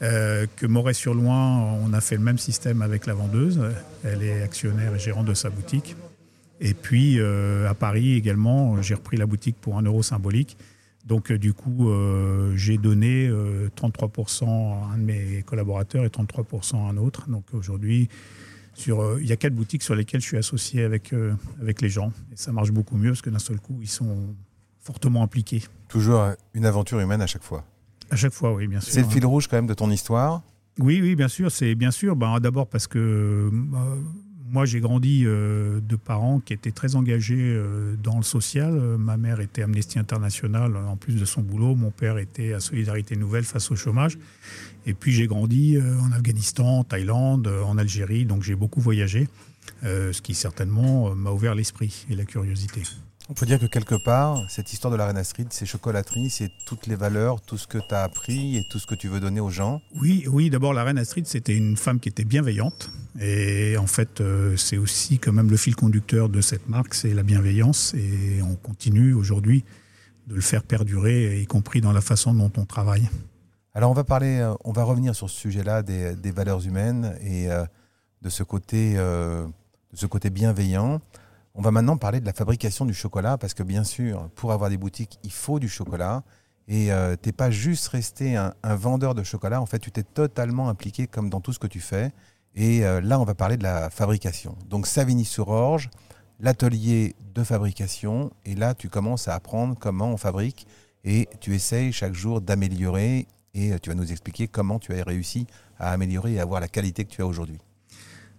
[0.00, 3.60] que Moret-sur-Loing, on a fait le même système avec la vendeuse.
[4.04, 5.96] Elle est actionnaire et gérante de sa boutique.
[6.60, 10.56] Et puis à Paris également, j'ai repris la boutique pour un euro symbolique.
[11.06, 11.90] Donc du coup,
[12.56, 17.28] j'ai donné 33% à un de mes collaborateurs et 33% à un autre.
[17.28, 18.08] Donc aujourd'hui,
[18.88, 21.88] euh, il y a quatre boutiques sur lesquelles je suis associé avec, euh, avec les
[21.88, 22.12] gens.
[22.32, 24.34] Et ça marche beaucoup mieux parce que d'un seul coup, ils sont
[24.80, 25.62] fortement impliqués.
[25.88, 27.64] Toujours une aventure humaine à chaque fois.
[28.10, 28.92] À chaque fois, oui, bien sûr.
[28.92, 30.42] C'est le fil rouge quand même de ton histoire
[30.78, 31.50] Oui, oui, bien sûr.
[31.50, 32.14] C'est bien sûr.
[32.14, 33.50] Ben, D'abord parce que euh,
[34.48, 37.60] moi, j'ai grandi de parents qui étaient très engagés
[38.00, 38.72] dans le social.
[38.96, 41.74] Ma mère était Amnesty International en plus de son boulot.
[41.74, 44.18] Mon père était à Solidarité Nouvelle face au chômage.
[44.86, 48.80] Et puis j'ai grandi euh, en Afghanistan, en Thaïlande, euh, en Algérie, donc j'ai beaucoup
[48.80, 49.28] voyagé,
[49.84, 52.82] euh, ce qui certainement m'a ouvert l'esprit et la curiosité.
[53.28, 56.52] On peut dire que quelque part, cette histoire de la Reine Astrid, c'est chocolaterie, c'est
[56.64, 59.18] toutes les valeurs, tout ce que tu as appris et tout ce que tu veux
[59.18, 59.82] donner aux gens.
[59.96, 60.48] Oui, oui.
[60.48, 62.92] D'abord, la Reine Astrid, c'était une femme qui était bienveillante.
[63.20, 64.22] Et en fait,
[64.56, 67.94] c'est aussi quand même le fil conducteur de cette marque, c'est la bienveillance.
[67.94, 69.64] Et on continue aujourd'hui
[70.28, 73.08] de le faire perdurer, y compris dans la façon dont on travaille.
[73.76, 77.50] Alors on va parler, euh, on va revenir sur ce sujet-là des, valeurs humaines et
[77.50, 77.62] euh,
[78.22, 79.46] de ce côté, euh,
[79.92, 80.98] de ce côté bienveillant.
[81.54, 84.70] On va maintenant parler de la fabrication du chocolat parce que bien sûr, pour avoir
[84.70, 86.22] des boutiques, il faut du chocolat.
[86.68, 86.90] Et
[87.22, 89.60] t'es pas juste resté un, vendeur de chocolat.
[89.60, 92.12] En fait, tu t'es totalement impliqué comme dans tout ce que tu fais.
[92.54, 94.56] Et là, on va parler de la fabrication.
[94.68, 95.90] Donc Savigny-sur-Orge,
[96.40, 98.32] l'atelier de fabrication.
[98.44, 100.66] Et là, tu commences à apprendre comment on fabrique
[101.04, 105.02] et tu essayes chaque jour d'améliorer et euh, tu vas nous expliquer comment tu as
[105.02, 105.46] réussi
[105.78, 107.58] à améliorer et avoir la qualité que tu as aujourd'hui.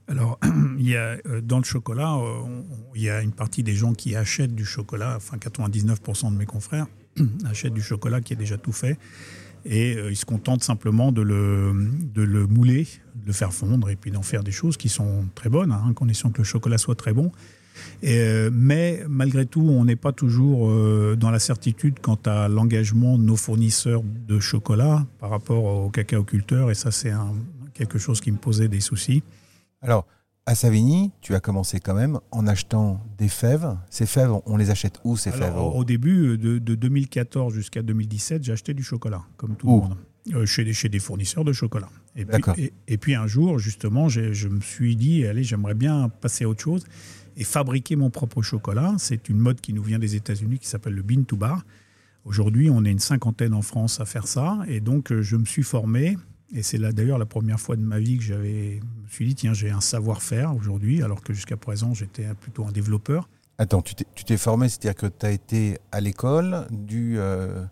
[0.07, 0.39] Alors,
[0.79, 2.63] il y a, euh, dans le chocolat, euh,
[2.95, 6.45] il y a une partie des gens qui achètent du chocolat, enfin 99% de mes
[6.45, 6.87] confrères
[7.45, 8.97] achètent du chocolat qui est déjà tout fait.
[9.65, 11.73] Et ils se contentent simplement de le,
[12.13, 15.25] de le mouler, de le faire fondre et puis d'en faire des choses qui sont
[15.35, 17.33] très bonnes, hein, à condition que le chocolat soit très bon.
[18.03, 23.17] Euh, mais malgré tout, on n'est pas toujours euh, dans la certitude quant à l'engagement
[23.17, 26.71] de nos fournisseurs de chocolat par rapport aux cacaoculteurs.
[26.71, 27.11] Et ça, c'est
[27.73, 29.23] quelque chose qui me posait des soucis.
[29.81, 30.05] Alors,
[30.45, 33.77] à Savigny, tu as commencé quand même en achetant des fèves.
[33.89, 38.53] Ces fèves, on les achète où ces fèves Au début de, 2014 jusqu'à 2017, j'ai
[38.53, 39.97] acheté du chocolat, comme tout le monde.
[40.33, 41.89] Euh, chez, des, chez des fournisseurs de chocolat.
[42.17, 46.43] Et puis, et, puis un jour, justement, je me suis dit, allez, j'aimerais bien passer
[46.43, 46.83] à autre chose
[47.37, 48.95] et fabriquer mon propre chocolat.
[48.97, 51.63] C'est une mode qui nous vient des États-Unis qui s'appelle le bean to bar.
[52.25, 54.59] Aujourd'hui, on est une cinquantaine en France à faire ça.
[54.67, 56.17] Et donc, euh, je me suis formé.
[56.53, 59.25] Et c'est là d'ailleurs la première fois de ma vie que j'avais, je me suis
[59.27, 63.29] dit, tiens, j'ai un savoir-faire aujourd'hui, alors que jusqu'à présent, j'étais plutôt un développeur.
[63.59, 67.65] Attends, tu t'es formé, c'est-à-dire que tu as été à l'école du, euh,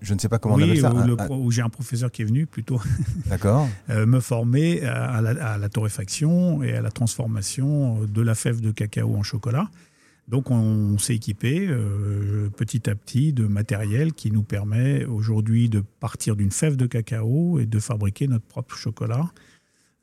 [0.00, 0.92] je ne sais pas comment on appelle ça.
[1.30, 2.80] Où, j'ai un professeur qui est venu plutôt
[3.26, 3.68] D'accord.
[3.90, 9.14] Euh, me former à la, torréfaction et à la transformation de la fève de cacao
[9.14, 9.68] en chocolat.
[10.28, 15.82] Donc on, s'est équipé euh, petit à petit de matériel qui nous permet aujourd'hui de
[15.98, 19.28] partir d'une fève de cacao et de fabriquer notre propre chocolat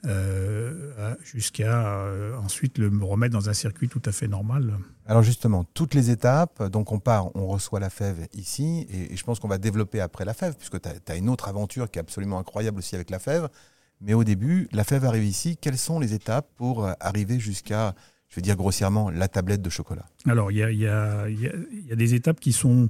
[0.05, 4.77] euh, jusqu'à euh, ensuite le remettre dans un circuit tout à fait normal.
[5.07, 9.23] Alors justement, toutes les étapes, donc on part, on reçoit la fève ici, et, je
[9.23, 12.01] pense qu'on va développer après la fève, puisque tu as, une autre aventure qui est
[12.01, 13.49] absolument incroyable aussi avec la fève.
[13.99, 15.57] Mais au début, la fève arrive ici.
[15.57, 17.95] Quelles sont les étapes pour euh, arriver jusqu'à
[18.30, 21.28] je vais dire grossièrement, la tablette de chocolat Alors, il y a,
[21.96, 22.90] des étapes qui sont,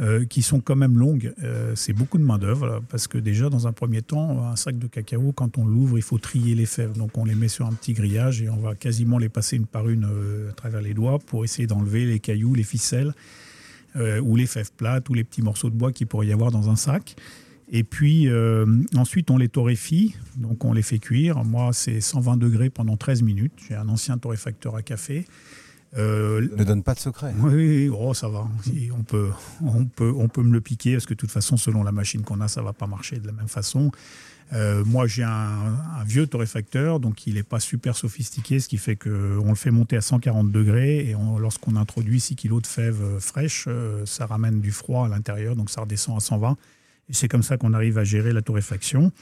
[0.00, 1.34] euh, qui sont quand même longues.
[1.42, 4.86] Euh, c'est beaucoup de main-d'œuvre, parce que déjà, dans un premier temps, un sac de
[4.86, 6.92] cacao, quand on l'ouvre, il faut trier les fèves.
[6.92, 9.66] Donc, on les met sur un petit grillage et on va quasiment les passer une
[9.66, 13.12] par une euh, à travers les doigts pour essayer d'enlever les cailloux, les ficelles,
[14.22, 16.70] ou les fèves plates, ou les petits morceaux de bois qu'il pourrait y avoir dans
[16.70, 17.16] un sac.
[17.70, 21.44] Et puis euh, ensuite, on les torréfie, donc on les fait cuire.
[21.44, 23.52] Moi, c'est 120 degrés pendant 13 minutes.
[23.68, 25.26] J'ai un ancien torréfacteur à café.
[25.96, 27.34] Euh, ne donne pas de secret.
[27.38, 28.46] Oui, oh, ça va.
[28.92, 29.30] On peut,
[29.62, 32.22] on, peut, on peut me le piquer, parce que de toute façon, selon la machine
[32.22, 33.90] qu'on a, ça ne va pas marcher de la même façon.
[34.54, 35.76] Euh, moi, j'ai un,
[36.06, 39.96] vieux torréfacteur, donc il n'est pas super sophistiqué, ce qui fait qu'on le fait monter
[39.96, 43.68] à 140 degrés, et lorsqu'on introduit 6 kg de fèves fraîches,
[44.06, 46.56] ça ramène du froid à l'intérieur, donc ça redescend à 120
[47.10, 49.12] c'est comme ça qu'on arrive à gérer la torréfaction.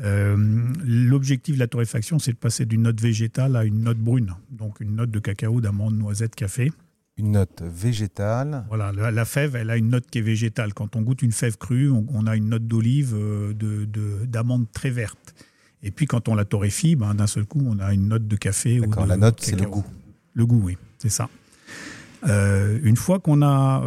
[0.00, 0.36] Euh,
[0.84, 4.80] l'objectif de la torréfaction, c'est de passer d'une note végétale à une note brune, donc
[4.80, 6.72] une note de cacao, d'amande, noisette, café.
[7.16, 8.64] Une note végétale.
[8.68, 10.72] Voilà, la, fève, elle a une note qui est végétale.
[10.72, 13.52] Quand on goûte une fève crue, on, a une note d'olive, euh,
[14.24, 15.34] d'amande de, très verte.
[15.82, 18.36] Et puis quand on la torréfie, ben, d'un seul coup, on a une note de
[18.36, 18.78] café.
[18.78, 19.84] D'accord, la note, c'est le goût.
[20.34, 21.28] Le goût, oui, c'est ça.
[22.24, 23.82] Une fois qu'on a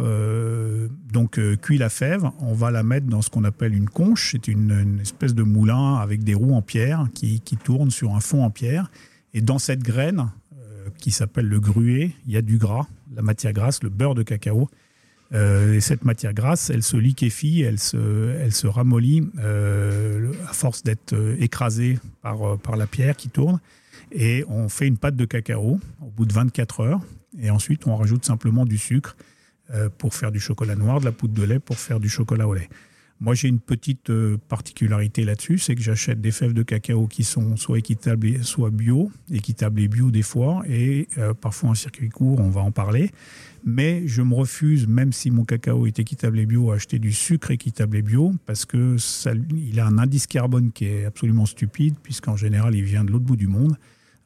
[1.12, 4.32] donc cuit la fève, on va la mettre dans ce qu'on appelle une conche.
[4.32, 8.20] C'est une, espèce de moulin avec des roues en pierre qui, qui tournent sur un
[8.20, 8.90] fond en pierre.
[9.34, 10.28] Et dans cette graine,
[10.98, 14.22] qui s'appelle le gruet, il y a du gras, la matière grasse, le beurre de
[14.22, 14.68] cacao.
[15.32, 20.52] Euh, et cette matière grasse, elle se liquéfie, elle se, elle se ramollit euh, à
[20.52, 23.60] force d'être euh, écrasée par, par la pierre qui tourne.
[24.10, 27.00] Et on fait une pâte de cacao au bout de 24 heures.
[27.40, 29.16] Et ensuite, on rajoute simplement du sucre
[29.96, 32.52] pour faire du chocolat noir, de la poudre de lait pour faire du chocolat au
[32.52, 32.68] lait.
[33.22, 37.22] Moi, j'ai une petite euh, particularité là-dessus, c'est que j'achète des fèves de cacao qui
[37.22, 42.08] sont soit équitables, soit bio, équitables et bio des fois, et euh, parfois en circuit
[42.08, 43.12] court, on va en parler.
[43.64, 47.12] Mais je me refuse, même si mon cacao est équitable et bio, à acheter du
[47.12, 51.46] sucre équitable et bio, parce que ça, il a un indice carbone qui est absolument
[51.46, 53.76] stupide, puisqu'en général, il vient de l'autre bout du monde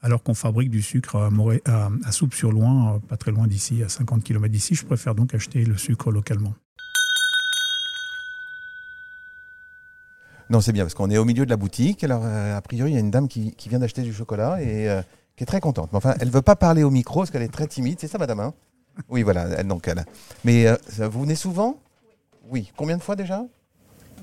[0.06, 1.30] alors qu'on fabrique du sucre à,
[1.66, 4.76] à, à Soupe-sur-Loing, pas très loin d'ici, à 50 km d'ici.
[4.76, 6.54] Je préfère donc acheter le sucre localement.
[10.48, 12.04] Non, c'est bien, parce qu'on est au milieu de la boutique.
[12.04, 14.88] Alors, euh, a priori, il y a une dame qui, vient d'acheter du chocolat et
[14.88, 15.02] euh,
[15.34, 15.90] qui est très contente.
[15.90, 17.98] Mais enfin, elle ne veut pas parler au micro parce qu'elle est très timide.
[18.00, 18.54] C'est ça, madame hein?
[19.08, 19.48] Oui, voilà.
[19.58, 20.04] Elle, donc, elle.
[20.44, 20.76] Mais euh,
[21.08, 21.80] vous venez souvent?
[22.48, 22.72] Oui.
[22.76, 23.44] Combien de fois déjà?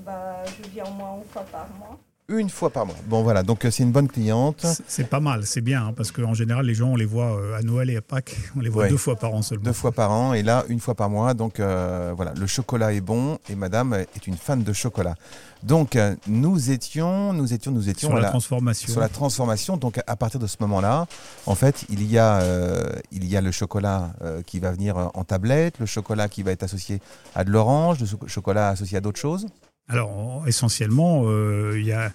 [0.06, 2.00] Bah, Je viens au moins une fois par mois.
[2.28, 2.96] Une fois par mois.
[3.06, 4.64] Bon voilà, donc c'est une bonne cliente.
[4.86, 7.62] C'est pas mal, c'est bien, hein, parce qu'en général, les gens, on les voit à
[7.62, 9.64] Noël et à Pâques, on les voit deux fois par an seulement.
[9.64, 11.34] Deux fois par an, et là, une fois par mois.
[11.34, 15.16] Donc voilà, le chocolat est bon, et madame est une fan de chocolat.
[15.64, 18.92] Donc euh, nous étions, nous étions, nous étions sur la, transformation.
[18.92, 19.76] Sur la transformation.
[19.78, 21.06] Donc à partir de ce moment-là,
[21.46, 25.10] en fait, il y a, euh, il y a le chocolat euh, qui va venir
[25.14, 27.00] en tablette, le chocolat qui va être associé
[27.34, 29.46] à de l'orange, le chocolat associé à d'autres choses.
[29.88, 31.24] Alors essentiellement,
[31.72, 32.12] il y a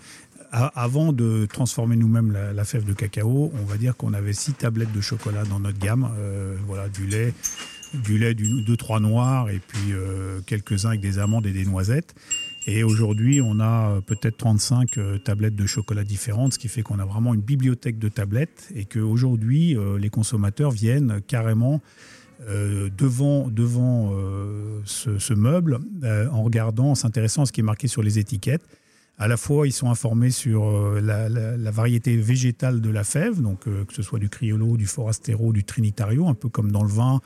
[0.51, 4.91] avant de transformer nous-mêmes la, fève de cacao, on va dire qu'on avait six tablettes
[4.91, 6.09] de chocolat dans notre gamme.
[6.65, 7.33] voilà, du lait,
[7.93, 9.93] du lait, du, deux, trois noirs et puis
[10.47, 12.15] quelques-uns avec des amandes et des noisettes.
[12.71, 16.83] Et aujourd'hui, on a euh, peut-être 35 euh, tablettes de chocolat différentes, ce qui fait
[16.83, 21.81] qu'on a vraiment une bibliothèque de tablettes et qu'aujourd'hui, euh, les consommateurs viennent carrément
[22.39, 24.13] devant, devant
[24.85, 28.63] ce, meuble en regardant, en s'intéressant à ce qui est marqué sur les étiquettes.
[29.17, 30.71] À la fois, ils sont informés sur
[31.01, 35.65] la, variété végétale de la fève, donc que ce soit du Criollo, du Forastero, du
[35.65, 37.19] Trinitario, un peu comme dans le vin,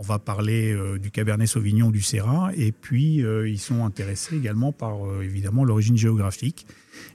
[0.00, 4.36] on va parler euh, du Cabernet Sauvignon, du Syrah, et puis euh, ils sont intéressés
[4.36, 6.68] également par euh, évidemment l'origine géographique.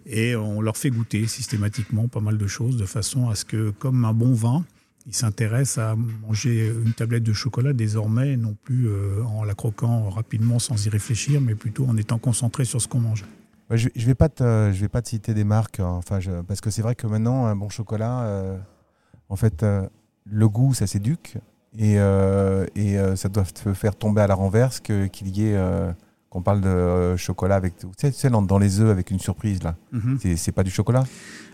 [0.05, 3.69] Et on leur fait goûter systématiquement pas mal de choses de façon à ce que,
[3.69, 4.65] comme un bon vin,
[5.05, 8.87] ils s'intéressent à manger une tablette de chocolat désormais, non plus
[9.25, 12.99] en la croquant rapidement sans y réfléchir, mais plutôt en étant concentré sur ce qu'on
[12.99, 13.25] mange.
[13.69, 16.69] Je ne vais, pas te, vais pas te citer des marques, hein, enfin, parce que
[16.69, 18.57] c'est vrai que maintenant, un bon chocolat,
[19.29, 19.65] en fait,
[20.25, 21.37] le goût, ça s'éduque.
[21.77, 25.91] Et, euh, euh, ça doit te faire tomber à la renverse qu'il y ait euh,
[26.33, 29.75] qu'on parle de chocolat avec tu sais, dans les œufs avec une surprise là.
[29.91, 30.17] Mhm.
[30.35, 31.03] C'est pas du chocolat?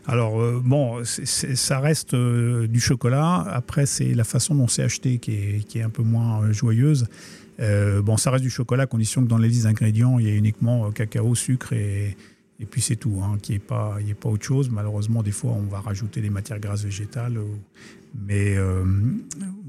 [0.07, 3.45] Alors bon, ça reste du chocolat.
[3.51, 7.07] Après, c'est la façon dont c'est acheté qui est, qui est, un peu moins joyeuse.
[7.59, 10.33] bon, ça reste du chocolat à condition que dans les listes d'ingrédients, il y a
[10.33, 12.15] uniquement cacao, sucre et,
[12.61, 14.69] et puis c'est tout, hein, qu'il n'y ait, pas, pas autre chose.
[14.69, 17.37] Malheureusement, des fois, on va rajouter des matières grasses végétales.
[18.27, 18.83] Mais euh,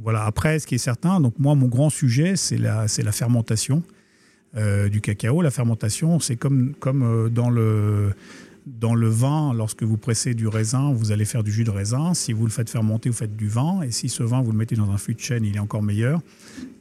[0.03, 3.83] voilà, après, ce qui est certain, donc moi, mon grand sujet, c'est la, la fermentation
[4.57, 5.43] euh, du cacao.
[5.43, 8.13] La fermentation, c'est comme, comme euh, dans, le,
[8.67, 12.15] dans le vin, lorsque vous pressez du raisin, vous allez faire du jus de raisin.
[12.15, 13.83] Si vous le faites fermenter, vous faites du vin.
[13.83, 15.83] Et si ce vin, vous le mettez dans un fût de chêne, il est encore
[15.83, 16.21] meilleur.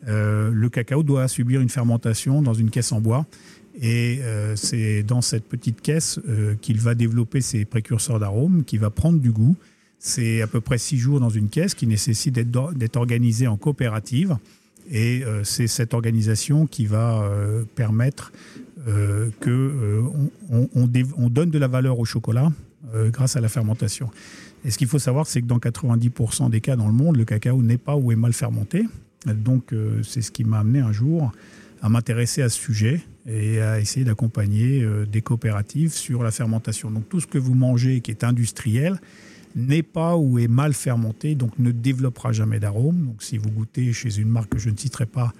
[0.05, 3.25] le cacao doit subir une fermentation dans une caisse en bois.
[3.81, 8.77] Et euh, c'est dans cette petite caisse euh, qu'il va développer ses précurseurs d'arômes, qui
[8.77, 9.55] va prendre du goût.
[9.99, 14.37] C'est à peu près six jours dans une caisse qui nécessite d'être organisée en coopérative.
[14.89, 17.29] Et euh, c'est cette organisation qui va
[17.75, 18.31] permettre
[19.41, 22.51] qu'on on, donne de la valeur au chocolat
[22.93, 24.09] grâce à la fermentation.
[24.65, 27.25] Et ce qu'il faut savoir, c'est que dans 90% des cas dans le monde, le
[27.25, 28.85] cacao n'est pas ou est mal fermenté.
[29.27, 31.31] Donc c'est ce qui m'a amené un jour
[31.81, 36.91] à m'intéresser à ce sujet et à essayer d'accompagner euh, des coopératives sur la fermentation.
[36.91, 38.99] Donc tout ce que vous mangez qui est industriel
[39.55, 43.07] n'est pas ou est mal fermenté, donc ne développera jamais d'arôme.
[43.07, 45.33] Donc si vous goûtez chez une marque que je ne citerai pas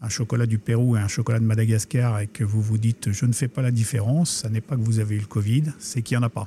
[0.00, 3.26] un chocolat du Pérou et un chocolat de Madagascar et que vous vous dites je
[3.26, 6.02] ne fais pas la différence, ça n'est pas que vous avez eu le Covid, c'est
[6.02, 6.46] qu'il n'y en a pas.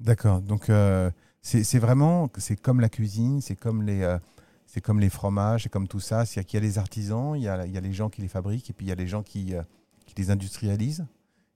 [0.00, 4.02] D'accord, donc euh, c'est vraiment, c'est comme la cuisine, c'est comme les...
[4.02, 4.18] Euh,
[4.66, 6.26] c'est comme les fromages, c'est comme tout ça.
[6.26, 8.28] Qu'il y a les artisans, il y a, il y a, les gens qui les
[8.28, 9.54] fabriquent, et puis il y a les gens qui,
[10.04, 11.06] qui les industrialisent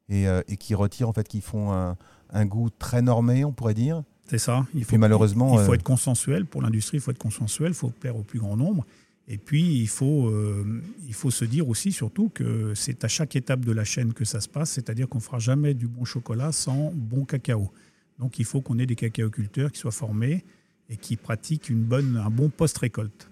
[0.08, 1.96] et, euh, et, qui retirent, en fait, qui font un,
[2.30, 4.02] un, goût très normé, on pourrait dire.
[4.28, 4.66] C'est ça.
[4.74, 6.44] Il faut, malheureusement, il, faut euh, être consensuel.
[6.44, 8.84] Pour l'industrie, il faut être consensuel, il faut plaire au plus grand nombre.
[9.26, 13.36] Et puis, il faut, euh, il faut se dire aussi, surtout, que c'est à chaque
[13.36, 16.04] étape de la chaîne que ça se passe, c'est-à-dire qu'on ne fera jamais du bon
[16.04, 17.70] chocolat sans bon cacao.
[18.18, 20.44] Donc, il faut qu'on ait des cacaoculteurs qui soient formés
[20.90, 23.30] et qui pratiquent une bonne, un bon post-récolte.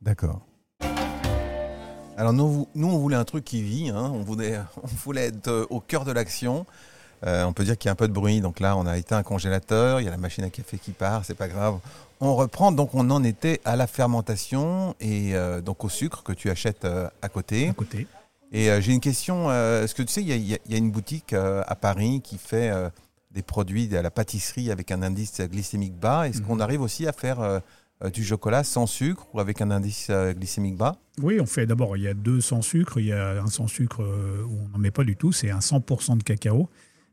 [0.00, 0.46] D'accord.
[2.16, 4.10] Alors, nous, nous, on voulait un truc qui vit, hein.
[4.14, 6.66] on, voulait, on voulait être euh, au cœur de l'action.
[7.26, 8.96] Euh, on peut dire qu'il y a un peu de bruit, donc là, on a
[8.96, 11.78] éteint un congélateur, il y a la machine à café qui part, c'est pas grave
[12.20, 16.32] on reprend, donc on en était à la fermentation et euh, donc au sucre que
[16.32, 17.68] tu achètes euh, à côté.
[17.68, 18.06] À côté.
[18.52, 22.20] Et j'ai une question, est-ce que tu sais, il y, a une boutique à Paris
[22.20, 22.72] qui fait
[23.30, 26.26] des produits à la pâtisserie avec un indice glycémique bas.
[26.26, 26.62] Est-ce qu'on mhm.
[26.62, 27.60] arrive aussi à faire
[28.12, 30.96] du chocolat sans sucre ou avec un indice glycémique bas?
[31.22, 32.98] Oui, on fait d'abord, il y a deux sans sucre.
[32.98, 35.60] Il y a un sans sucre où on n'en met pas du tout, c'est un
[35.60, 36.68] 100% de cacao.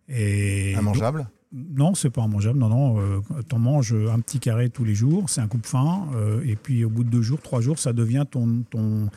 [0.10, 2.60] Et Immangeable non, c'est pas mangeable.
[2.60, 3.00] Non, non.
[3.00, 3.20] Euh,
[3.52, 6.08] en manges un petit carré tous les jours, c'est un coupe fin.
[6.15, 8.63] Euh, et puis au bout de deux jours, trois jours, ça devient ton.
[8.70, 9.10] ton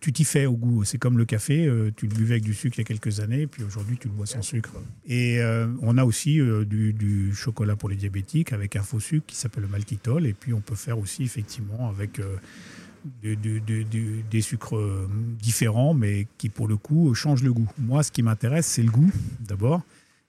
[0.00, 0.82] tu t'y fais au goût.
[0.82, 1.64] C'est comme le café.
[1.64, 4.08] Euh, tu le buvais avec du sucre il y a quelques années, puis aujourd'hui, tu
[4.08, 4.72] le bois sans sucre.
[5.06, 9.36] Et euh, on a aussi du, chocolat pour les diabétiques avec un faux sucre qui
[9.36, 10.26] s'appelle le maltitol.
[10.26, 12.20] Et puis on peut faire aussi, effectivement, avec.
[13.22, 14.76] Des sucres
[15.40, 17.68] différents, mais qui pour le coup changent le goût.
[17.78, 19.82] Moi, ce qui m'intéresse, c'est le goût d'abord.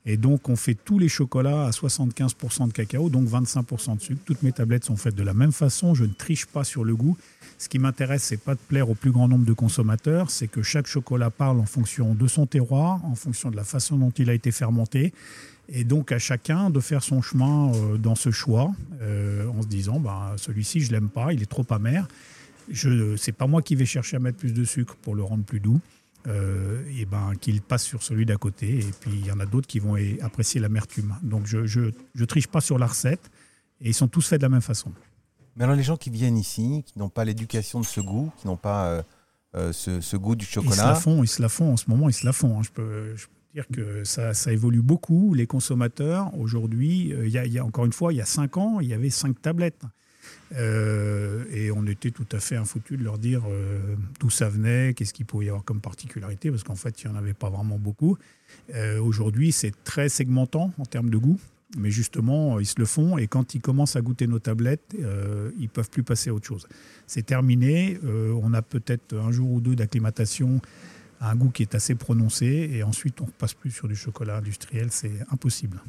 [0.05, 4.21] Et donc, on fait tous les chocolats à 75% de cacao, donc 25% de sucre.
[4.25, 5.93] Toutes mes tablettes sont faites de la même façon.
[5.93, 7.17] Je ne triche pas sur le goût.
[7.57, 10.63] Ce qui m'intéresse, c'est pas de plaire au plus grand nombre de consommateurs, c'est que
[10.63, 14.29] chaque chocolat parle en fonction de son terroir, en fonction de la façon dont il
[14.29, 15.13] a été fermenté.
[15.67, 19.67] Et donc, à chacun de faire son chemin euh, dans ce choix, euh, en se
[19.67, 22.07] disant, bah, celui-ci, je l'aime pas, il est trop amer.
[22.73, 22.87] Ce
[23.29, 25.59] n'est pas moi qui vais chercher à mettre plus de sucre pour le rendre plus
[25.59, 25.79] doux
[26.27, 28.79] euh, et ben, qu'il passe sur celui d'à côté.
[28.79, 31.15] Et puis il y en a d'autres qui vont apprécier l'amertume.
[31.23, 33.31] Donc je, je, triche pas sur la recette
[33.81, 34.91] et ils sont tous faits de la même façon.
[35.55, 38.47] Mais alors les gens qui viennent ici, qui n'ont pas l'éducation de ce goût, qui
[38.47, 39.03] n'ont pas euh,
[39.55, 40.75] euh, ce, goût du chocolat.
[40.75, 42.59] Ils se la font, ils se la font en ce moment, ils se la font.
[42.59, 42.63] Hein.
[42.63, 45.33] Je, peux, je, peux, dire que ça, ça évolue beaucoup.
[45.33, 48.79] Les consommateurs, aujourd'hui, il y, y, a encore une fois, il y a cinq ans,
[48.79, 49.83] il y avait cinq tablettes.
[50.55, 54.93] Euh, et on était tout à fait infoutu de leur dire euh, d'où ça venait,
[54.93, 57.49] qu'est-ce qu'il pouvait y avoir comme particularité, parce qu'en fait, il n'y en avait pas
[57.49, 58.17] vraiment beaucoup.
[58.73, 61.39] Euh, aujourd'hui, c'est très segmentant en termes de goût,
[61.77, 65.61] mais justement, ils se le font, et quand ils commencent à goûter nos tablettes, ils
[65.61, 66.67] ne peuvent plus passer à autre chose.
[67.05, 70.61] C'est terminé, on a peut-être un jour ou deux d'acclimatation
[71.19, 73.95] à un goût qui est assez prononcé, et ensuite on ne passe plus sur du
[73.95, 75.79] chocolat industriel, c'est impossible.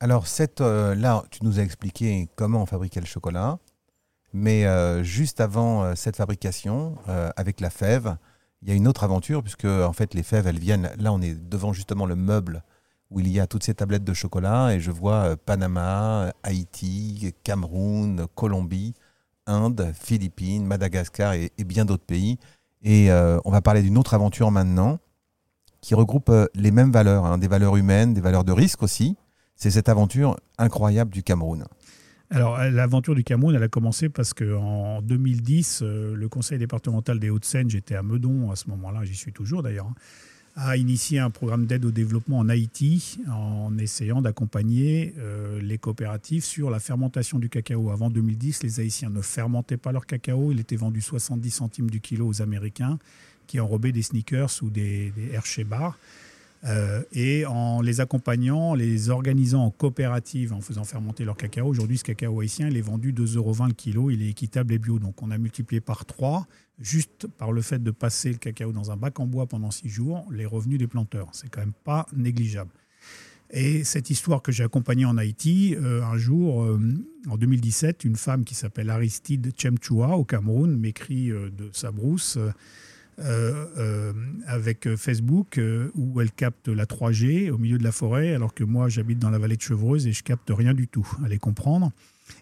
[0.00, 0.26] Alors,
[0.60, 3.58] euh, là, tu nous as expliqué comment on fabriquait le chocolat,
[4.32, 6.96] mais euh, juste avant euh, cette fabrication,
[7.36, 8.16] avec la fève,
[8.62, 10.90] il y a une autre aventure, puisque en fait, les fèves, elles viennent.
[10.98, 12.62] Là, on est devant justement le meuble
[13.10, 18.26] où il y a toutes ces tablettes de chocolat, et je vois Panama, Haïti, Cameroun,
[18.34, 18.94] Colombie,
[19.46, 22.38] Inde, Philippines, Madagascar et, bien d'autres pays.
[22.82, 23.10] Et
[23.44, 24.98] on va parler d'une autre aventure maintenant
[25.80, 29.16] qui regroupe les mêmes valeurs, hein, des valeurs humaines, des valeurs de risque aussi,
[29.58, 31.66] c'est cette aventure incroyable du Cameroun.
[32.30, 37.28] Alors, l'aventure du Cameroun, elle a commencé parce qu'en 2010, euh, le conseil départemental des
[37.28, 39.90] Hauts-de-Seine, j'étais à Meudon à ce moment-là, j'y suis toujours d'ailleurs,
[40.54, 46.44] a initié un programme d'aide au développement en Haïti en essayant d'accompagner euh, les coopératives
[46.44, 47.90] sur la fermentation du cacao.
[47.90, 52.00] Avant 2010, les Haïtiens ne fermentaient pas leur cacao, il était vendu 70 centimes du
[52.00, 52.98] kilo aux Américains
[53.46, 55.96] qui enrobaient des sneakers ou des, des Hershey bars.
[56.64, 61.66] Euh, et en les accompagnant, les organisant en coopérative, en faisant fermenter leur cacao.
[61.66, 64.78] Aujourd'hui, ce cacao haïtien, il est vendu 2,20 euros le kilo, il est équitable et
[64.78, 64.98] bio.
[64.98, 66.46] Donc on a multiplié par 3,
[66.80, 69.88] juste par le fait de passer le cacao dans un bac en bois pendant 6
[69.88, 71.28] jours, les revenus des planteurs.
[71.32, 72.70] C'est quand même pas négligeable.
[73.50, 76.78] Et cette histoire que j'ai accompagnée en Haïti, euh, un jour, euh,
[77.28, 82.36] en 2017, une femme qui s'appelle Aristide Chemchua au Cameroun m'écrit de sa brousse
[84.46, 88.64] avec Facebook euh, où elle capte la 3G au milieu de la forêt, alors que
[88.64, 91.08] moi j'habite dans la vallée de Chevreuse et je capte rien du tout.
[91.24, 91.92] Allez comprendre.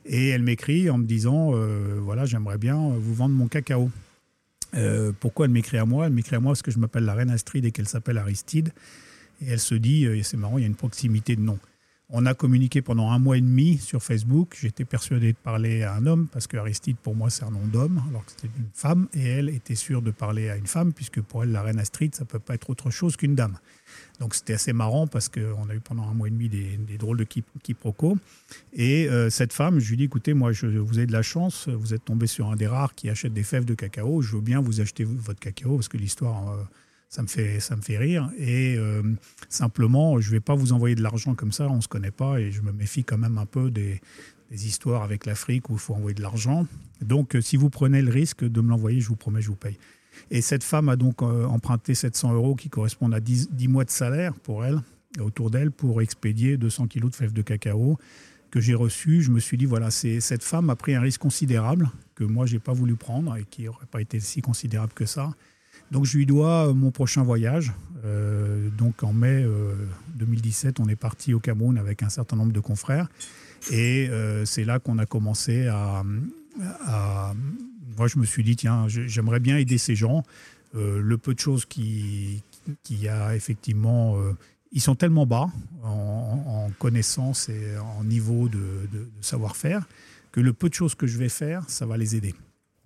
[0.05, 1.53] Et elle m'écrit en me disant
[2.01, 3.91] voilà, j'aimerais bien vous vendre mon cacao.
[5.21, 6.07] pourquoi elle m'écrit à moi?
[6.07, 8.71] Elle m'écrit à moi parce que je m'appelle la reine Astrid et qu'elle s'appelle Aristide.
[9.41, 11.59] Et elle se dit, c'est marrant, il y a une proximité de nom.
[12.09, 14.57] On a communiqué pendant un mois et demi sur Facebook.
[14.61, 17.67] J'étais persuadé de parler à un homme parce que Aristide, pour moi, c'est un nom
[17.67, 19.09] d'homme, alors que c'était une femme.
[19.13, 22.15] Et elle était sûre de parler à une femme, puisque pour elle, la reine Astrid,
[22.15, 23.59] ça ne peut pas être autre chose qu'une dame.
[24.21, 27.19] Donc c'était assez marrant parce qu'on a eu pendant un mois et demi des, drôles
[27.19, 28.19] de quiproquos.
[28.73, 31.69] Et euh, cette femme, je lui dis écoutez, moi, je, vous avez de la chance,
[31.69, 34.23] vous êtes tombé sur un des rares qui achète des fèves de cacao.
[34.23, 36.53] Je veux bien vous acheter votre cacao parce que l'histoire.
[36.53, 36.63] Euh,
[37.09, 38.31] ça me fait, ça me fait rire.
[38.39, 39.03] Et euh,
[39.49, 42.11] simplement, je ne vais pas vous envoyer de l'argent comme ça, on ne se connaît
[42.11, 44.01] pas, et je me méfie quand même un peu des,
[44.53, 46.67] histoires avec l'Afrique où il faut envoyer de l'argent.
[47.01, 49.77] Donc, si vous prenez le risque de me l'envoyer, je vous promets, je vous paye.
[50.31, 53.91] Et cette femme a donc emprunté 700 euros qui correspondent à 10, 10 mois de
[53.91, 54.81] salaire pour elle,
[55.21, 57.99] autour d'elle, pour expédier 200 kilos de fèves de cacao
[58.51, 61.91] que j'ai reçu, je me suis dit, voilà, cette femme a pris un risque considérable
[62.15, 65.07] que moi, je n'ai pas voulu prendre et qui n'aurait pas été si considérable que
[65.07, 65.35] ça.
[65.91, 67.73] Donc, je lui dois euh, mon prochain voyage.
[68.05, 69.45] Euh, donc, en mai
[70.17, 73.09] 2017, euh, on est parti au Cameroun avec un certain nombre de confrères.
[73.71, 74.09] Et
[74.45, 76.05] c'est là qu'on a commencé à,
[77.97, 80.23] Moi, je me suis dit, tiens, j'aimerais bien aider ces gens.
[80.75, 82.43] le peu de choses qui,
[82.85, 84.17] qui a effectivement
[84.73, 85.49] ils sont tellement bas
[85.83, 88.89] en, connaissance et en niveau de,
[89.21, 89.89] savoir-faire
[90.33, 92.35] que le peu de choses que je vais faire, ça va les aider.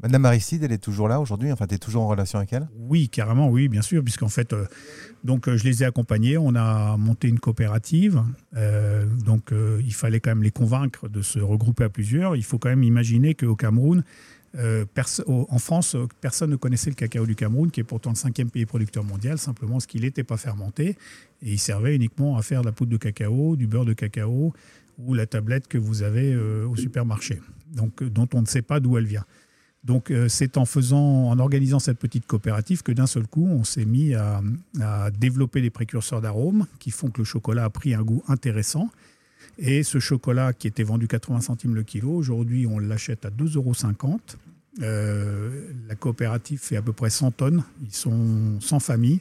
[0.03, 2.69] Madame Aristide, elle est toujours là aujourd'hui Enfin, tu es toujours en relation avec elle?
[2.79, 4.65] Oui, carrément, oui, bien sûr, puisqu'en fait, euh,
[5.25, 6.39] donc, euh, je les ai accompagnés.
[6.39, 8.23] On a monté une coopérative.
[8.57, 12.35] Euh, donc, il fallait quand même les convaincre de se regrouper à plusieurs.
[12.37, 14.03] Il faut quand même imaginer qu'au Cameroun,
[14.57, 18.67] en France, personne ne connaissait le cacao du Cameroun, qui est pourtant le cinquième pays
[18.67, 20.97] producteur mondial, simplement parce qu'il n'était pas fermenté
[21.43, 24.53] et il servait uniquement à faire de la poudre de cacao, du beurre de cacao
[24.99, 27.41] ou la tablette que vous avez au supermarché,
[27.73, 29.25] donc dont on ne sait pas d'où elle vient.
[29.83, 33.87] Donc c'est en faisant, en organisant cette petite coopérative que d'un seul coup, on s'est
[33.87, 34.43] mis à,
[35.19, 38.91] développer des précurseurs d'arômes qui font que le chocolat a pris un goût intéressant
[39.59, 43.57] et ce chocolat qui était vendu 80 centimes le kilo, aujourd'hui on l'achète à 2,50
[43.57, 43.73] euros.
[44.83, 47.65] Euh, la coopérative fait à peu près 100 tonnes.
[47.83, 49.21] Ils sont 100 familles.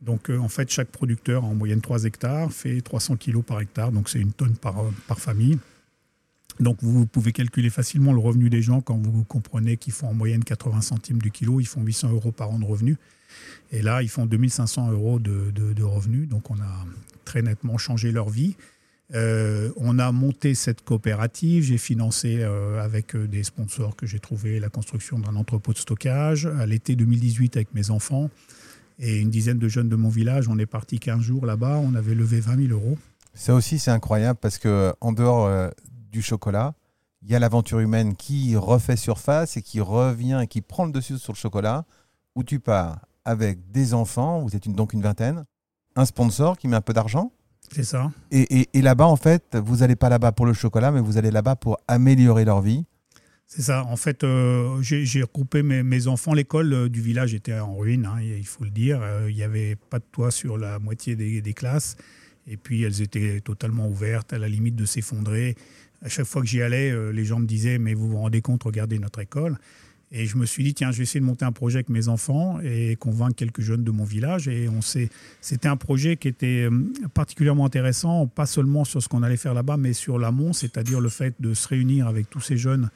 [0.00, 3.92] Donc euh, en fait, chaque producteur en moyenne 3 hectares fait 300 kilos par hectare.
[3.92, 5.58] Donc c'est une tonne par famille.
[6.60, 10.14] Donc vous pouvez calculer facilement le revenu des gens quand vous comprenez qu'ils font en
[10.14, 11.60] moyenne 80 centimes du kilo.
[11.60, 12.96] Ils font 800 euros par an de revenus.
[13.70, 16.28] Et là, ils font 2500 euros de, de, de revenus.
[16.28, 16.86] Donc on a
[17.24, 18.56] très nettement changé leur vie.
[19.14, 21.64] Euh, on a monté cette coopérative.
[21.64, 25.78] J'ai financé euh, avec euh, des sponsors que j'ai trouvé la construction d'un entrepôt de
[25.78, 26.46] stockage.
[26.46, 28.30] À l'été 2018, avec mes enfants
[28.98, 31.78] et une dizaine de jeunes de mon village, on est parti 15 jours là-bas.
[31.78, 32.98] On avait levé 20 000 euros.
[33.32, 35.70] Ça aussi, c'est incroyable parce que en dehors
[36.10, 36.74] du chocolat,
[37.22, 40.92] il y a l'aventure humaine qui refait surface et qui revient et qui prend le
[40.92, 41.84] dessus sur le chocolat.
[42.34, 45.44] Où tu pars avec des enfants, vous êtes donc une vingtaine,
[45.96, 47.32] un sponsor qui met un peu d'argent
[47.70, 48.10] c'est ça.
[48.30, 51.56] Et, là-bas, en fait, vous n'allez pas là-bas pour le chocolat, mais vous allez là-bas
[51.56, 52.84] pour améliorer leur vie.
[53.46, 53.84] C'est ça.
[53.84, 56.34] En fait, euh, j'ai regroupé mes, enfants.
[56.34, 59.00] L'école euh, du village était en ruine, hein, il faut le dire.
[59.02, 61.96] Euh, il n'y avait pas de toit sur la moitié des, des, classes.
[62.46, 65.56] Et puis, elles étaient totalement ouvertes, à la limite de s'effondrer.
[66.02, 68.62] À chaque fois que j'y allais, les gens me disaient Mais vous vous rendez compte,
[68.62, 69.58] regardez notre école.
[70.10, 72.08] Et je me suis dit, tiens, je vais essayer de monter un projet avec mes
[72.08, 74.48] enfants et convaincre quelques jeunes de mon village.
[74.48, 79.22] Et on c'était un projet qui était euh, particulièrement intéressant, pas seulement sur ce qu'on
[79.22, 82.56] allait faire là-bas, mais sur l'amont, c'est-à-dire le fait de se réunir avec tous ces
[82.56, 82.88] jeunes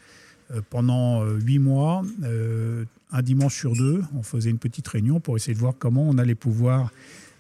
[0.53, 2.03] euh, pendant euh, huit mois,
[3.15, 4.03] un dimanche sur deux.
[4.17, 6.91] On faisait une petite réunion pour essayer de voir comment on allait pouvoir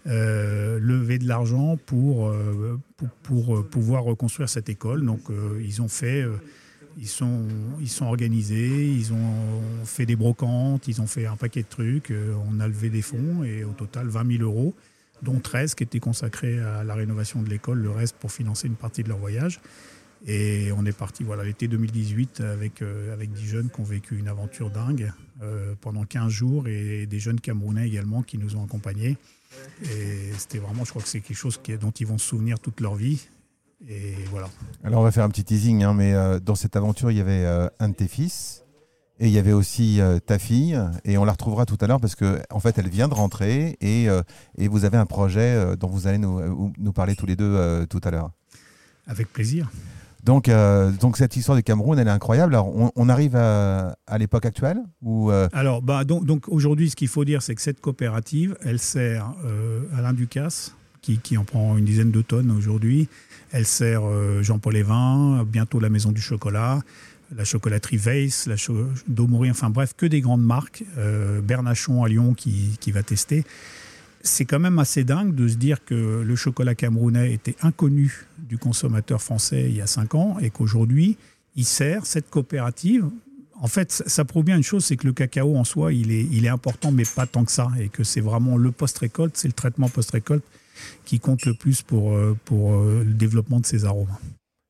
[0.04, 2.34] lever de l'argent pour,
[2.96, 5.04] pour, pour, pouvoir reconstruire cette école.
[5.04, 5.20] Donc,
[5.60, 6.24] ils ont fait
[6.98, 7.46] ils sont,
[7.80, 12.10] ils sont organisés, ils ont fait des brocantes, ils ont fait un paquet de trucs.
[12.10, 14.74] Euh, on a levé des fonds et au total 20 000 euros,
[15.22, 18.74] dont 13 qui étaient consacrés à la rénovation de l'école, le reste pour financer une
[18.74, 19.60] partie de leur voyage.
[20.26, 24.16] Et on est parti voilà, l'été 2018 avec, euh, avec 10 jeunes qui ont vécu
[24.18, 25.12] une aventure dingue
[25.42, 29.16] euh, pendant 15 jours et des jeunes Camerounais également qui nous ont accompagnés.
[29.82, 32.80] Et c'était vraiment, je crois que c'est quelque chose dont ils vont se souvenir toute
[32.80, 33.26] leur vie.
[33.88, 34.48] Et voilà.
[34.84, 37.20] Alors on va faire un petit teasing, hein, mais euh, dans cette aventure, il y
[37.20, 38.62] avait euh, un de tes fils
[39.18, 42.16] et il y avait aussi ta fille, et on la retrouvera tout à l'heure parce
[42.16, 44.08] qu'en en fait, elle vient de rentrer et,
[44.58, 48.00] et vous avez un projet dont vous allez nous, nous parler tous les deux tout
[48.02, 48.32] à l'heure.
[49.06, 49.70] Avec plaisir.
[50.22, 50.48] Donc,
[51.00, 52.54] donc cette histoire du Cameroun, elle est incroyable.
[52.54, 57.24] Alors, on, arrive à, l'époque actuelle ou Alors, bah, donc, donc aujourd'hui, ce qu'il faut
[57.24, 59.32] dire, c'est que cette coopérative, elle sert
[59.96, 63.08] Alain Ducasse, qui, qui en prend une dizaine de tonnes aujourd'hui.
[63.50, 66.80] Elle sert euh, Jean-Paul Evin, bientôt la Maison du Chocolat,
[67.36, 68.54] la chocolaterie Weiss, la
[69.08, 70.84] Daumery, enfin bref, que des grandes marques.
[70.96, 73.44] Euh, Bernachon à Lyon qui, qui va tester.
[74.22, 78.56] C'est quand même assez dingue de se dire que le chocolat camerounais était inconnu du
[78.56, 81.16] consommateur français il y a cinq ans et qu'aujourd'hui,
[81.56, 83.08] il sert cette coopérative.
[83.60, 86.48] En fait, ça prouve bien une chose, c'est que le cacao en soi, il est,
[86.48, 89.88] important, mais pas tant que ça, et que c'est vraiment le post-récolte, c'est le traitement
[89.88, 90.42] post-récolte
[91.04, 94.14] qui compte le plus pour, euh, euh, le développement de ces arômes.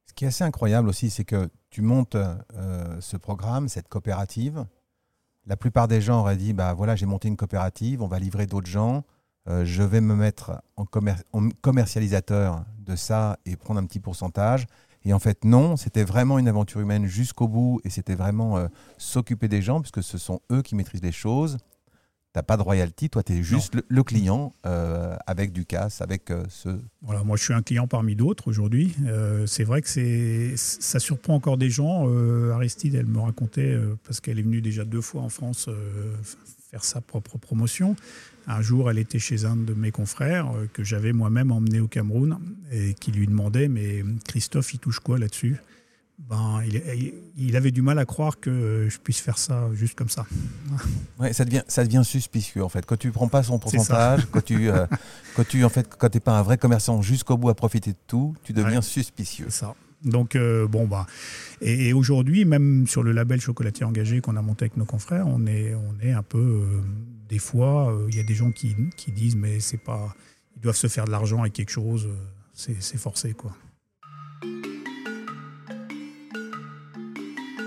[0.07, 4.66] Ce qui est assez incroyable aussi, c'est que tu montes euh, ce programme, cette coopérative.
[5.46, 8.46] La plupart des gens auraient dit, bah voilà, j'ai monté une coopérative, on va livrer
[8.46, 9.05] d'autres gens,
[9.47, 10.86] je vais me mettre en,
[11.61, 14.66] commercialisateur de ça et prendre un petit pourcentage.
[15.05, 18.68] Et en fait, non, c'était vraiment une aventure humaine jusqu'au bout et c'était vraiment euh,
[18.99, 21.59] s'occuper des gens puisque ce sont eux qui maîtrisent les choses.
[22.33, 26.30] T'as pas de royalty, toi tu es juste le, client euh, avec du casse, avec
[26.30, 26.70] euh, ce...
[27.03, 28.95] Voilà, moi je suis un client parmi d'autres aujourd'hui.
[29.47, 32.09] c'est vrai que c'est, ça surprend encore des gens.
[32.53, 35.68] Aristide, elle me racontait, parce qu'elle est venue déjà deux fois en France
[36.70, 37.97] faire sa propre promotion.
[38.47, 42.39] Un jour, elle était chez un de mes confrères que j'avais moi-même emmené au Cameroun
[42.70, 45.61] et qui lui demandait, mais Christophe, il touche quoi là-dessus?
[46.29, 46.62] Ben,
[47.37, 50.27] il, avait du mal à croire que je puisse faire ça juste comme ça.
[51.18, 52.85] Ouais, ça devient, ça devient suspicieux en fait.
[52.85, 54.87] Quand tu prends pas son pourcentage, quand tu, euh,
[55.37, 57.99] quand tu en fait, quand t'es pas un vrai commerçant jusqu'au bout à profiter de
[58.07, 59.47] tout, tu deviens suspicieux.
[59.51, 59.75] Ça.
[60.05, 61.07] Donc euh, bon bah
[61.61, 65.47] et, aujourd'hui même sur le label chocolatier engagé qu'on a monté avec nos confrères, on
[65.47, 66.81] est on est un peu euh,
[67.29, 70.12] des fois il y a des gens qui, qui disent mais c'est pas
[70.57, 72.09] ils doivent se faire de l'argent avec quelque chose,
[72.53, 73.53] c'est forcé quoi.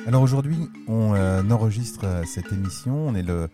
[0.08, 3.50] Alors aujourd'hui, on euh, enregistre euh, cette émission, on est le,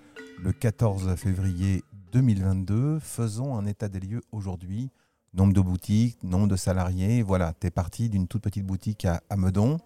[0.59, 1.81] 14 février
[2.11, 2.99] 2022.
[2.99, 4.89] Faisons un état des lieux aujourd'hui.
[5.33, 7.23] Nombre de boutiques, nombre de salariés.
[7.23, 9.77] Voilà, tu es parti d'une toute petite boutique à, Meudon.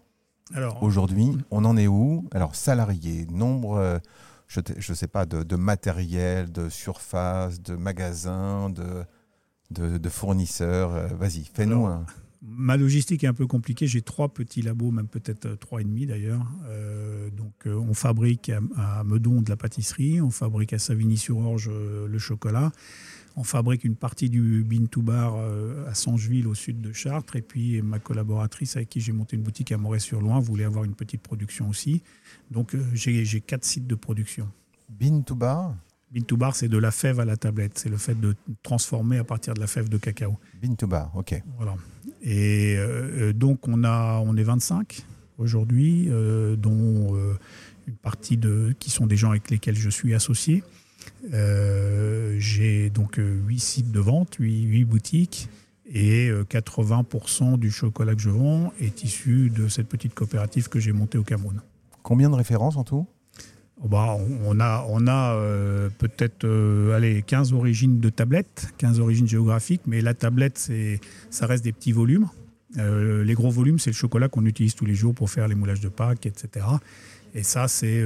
[0.56, 2.28] Alors aujourd'hui, on en est où?
[2.32, 4.00] Alors salariés, nombre, euh,
[4.48, 9.06] je ne sais pas, de, matériel, de surface, de magasins, de,
[10.00, 11.14] de, fournisseurs.
[11.16, 12.08] Vas-y, fais-nous un
[12.48, 13.88] ma logistique est un peu compliquée.
[13.88, 16.46] J'ai trois petits labos, même peut-être euh, trois et demi d'ailleurs.
[16.68, 22.20] Euh, donc, euh, on fabrique à, Meudon de la pâtisserie, on fabrique à Savigny-sur-Orge le
[22.20, 22.72] chocolat,
[23.36, 25.36] on fabrique une partie du Bean to Bar
[25.88, 27.36] à Sangeville, au sud de Chartres.
[27.36, 30.96] Et puis, ma collaboratrice avec qui j'ai monté une boutique à Moret-sur-Loing voulait avoir une
[30.96, 32.02] petite production aussi.
[32.52, 34.48] Donc, j'ai quatre sites de production.
[34.90, 35.76] Bean to Bar
[36.16, 37.78] Bean to bar, c'est de la fève à la tablette.
[37.78, 40.38] C'est le fait de transformer à partir de la fève de cacao.
[40.64, 41.44] Bean to bar, ok.
[41.58, 41.76] Voilà.
[42.22, 45.06] Et euh, donc, on, a, on est 25
[45.38, 47.34] aujourd'hui, euh, dont euh,
[47.86, 50.64] une partie de, qui sont des gens avec lesquels je suis associé.
[51.32, 55.50] J'ai donc 8 sites de vente, 8, 8 boutiques.
[55.88, 60.94] Et 80% du chocolat que je vends est issu de cette petite coopérative que j'ai
[60.94, 61.62] montée au Cameroun.
[62.02, 63.06] Combien de références en tout?
[63.84, 70.02] Bah, on a, euh, peut-être euh, allez, 15 origines de tablettes, 15 origines géographiques, mais
[70.02, 70.72] la tablette,
[71.30, 72.28] ça reste des petits volumes.
[72.78, 75.56] Euh, les gros volumes, c'est le chocolat qu'on utilise tous les jours pour faire les
[75.56, 76.66] moulages de Pâques, etc.
[77.34, 78.04] Et ça, c'est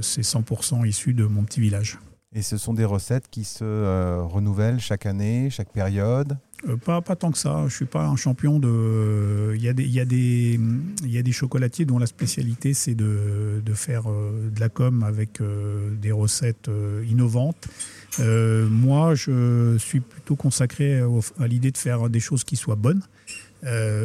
[0.00, 1.98] 100% issu de mon petit village.
[2.36, 6.36] Et ce sont des recettes qui se euh, renouvellent chaque année, chaque période?
[6.68, 7.58] Euh, pas, pas tant que ça.
[7.60, 9.52] Je ne suis pas un champion de.
[9.54, 10.58] Il y, a des, il, y a des,
[11.04, 14.68] il y a des chocolatiers dont la spécialité, c'est de, de, faire euh, de la
[14.68, 15.40] com avec
[16.00, 16.68] des recettes
[17.08, 17.68] innovantes.
[18.18, 21.02] moi, je suis plutôt consacré
[21.38, 23.02] à l'idée de faire des choses qui soient bonnes.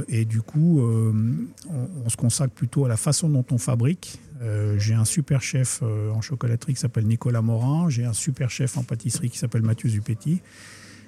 [0.07, 4.93] et du coup, on, se consacre plutôt à la façon dont on fabrique euh, j'ai
[4.93, 7.89] un super chef euh, en chocolaterie qui s'appelle Nicolas Morin.
[7.89, 10.41] J'ai un super chef en pâtisserie qui s'appelle Mathieu Zupetti.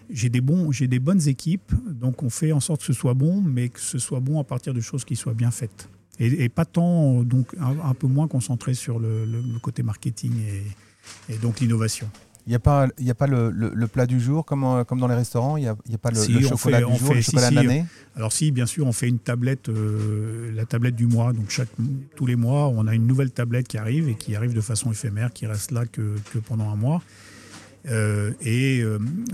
[0.10, 3.70] J'ai des, des bonnes équipes, donc on fait en sorte que ce soit bon, mais
[3.70, 5.88] que ce soit bon à partir de choses qui soient bien faites.
[6.20, 9.26] Et, pas tant, donc un, peu moins concentré sur le,
[9.60, 10.34] côté marketing
[11.30, 12.08] et donc l'innovation.
[12.48, 15.00] Il n'y a pas, y a pas le, le, plat du jour comme, euh, comme
[15.00, 17.86] dans les restaurants Il n'y a, pas le, chocolat du jour, le chocolat de l'année
[18.16, 21.34] Alors si, bien sûr, on fait une tablette, euh, la tablette du mois.
[21.34, 21.70] Donc chaque,
[22.16, 24.92] tous les mois, on a une nouvelle tablette qui arrive et qui arrive de façon
[24.92, 27.02] éphémère, qui reste là que, que pendant un mois.
[27.88, 28.84] Euh, et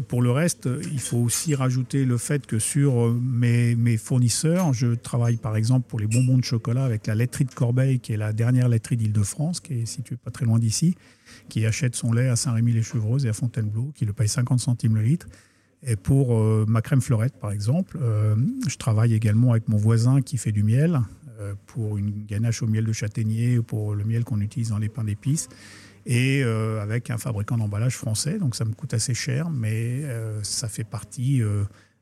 [0.08, 4.96] pour le reste, il faut aussi rajouter le fait que sur mes, mes, fournisseurs, je
[4.96, 8.18] travaille par exemple pour les bonbons de chocolat avec la laiterie de Corbeil, qui est
[8.18, 10.96] la dernière laiterie d'Île-de-France, qui est située pas très loin d'ici
[11.50, 15.02] qui achète son lait à Saint-Rémy-les-Chevreuses et à Fontainebleau, qui le paye 50 centimes le
[15.02, 15.28] litre.
[15.84, 18.36] Et pour euh, ma crème fleurette, par exemple, euh,
[18.68, 21.02] je travaille également avec mon voisin qui fait du miel
[21.40, 24.90] euh, pour une ganache au miel de châtaignier, pour le miel qu'on utilise dans les
[24.90, 25.50] pains d'épices,
[26.06, 28.40] et avec un fabricant d'emballage français.
[28.40, 30.04] Donc ça me coûte assez cher, mais
[30.42, 31.42] ça fait partie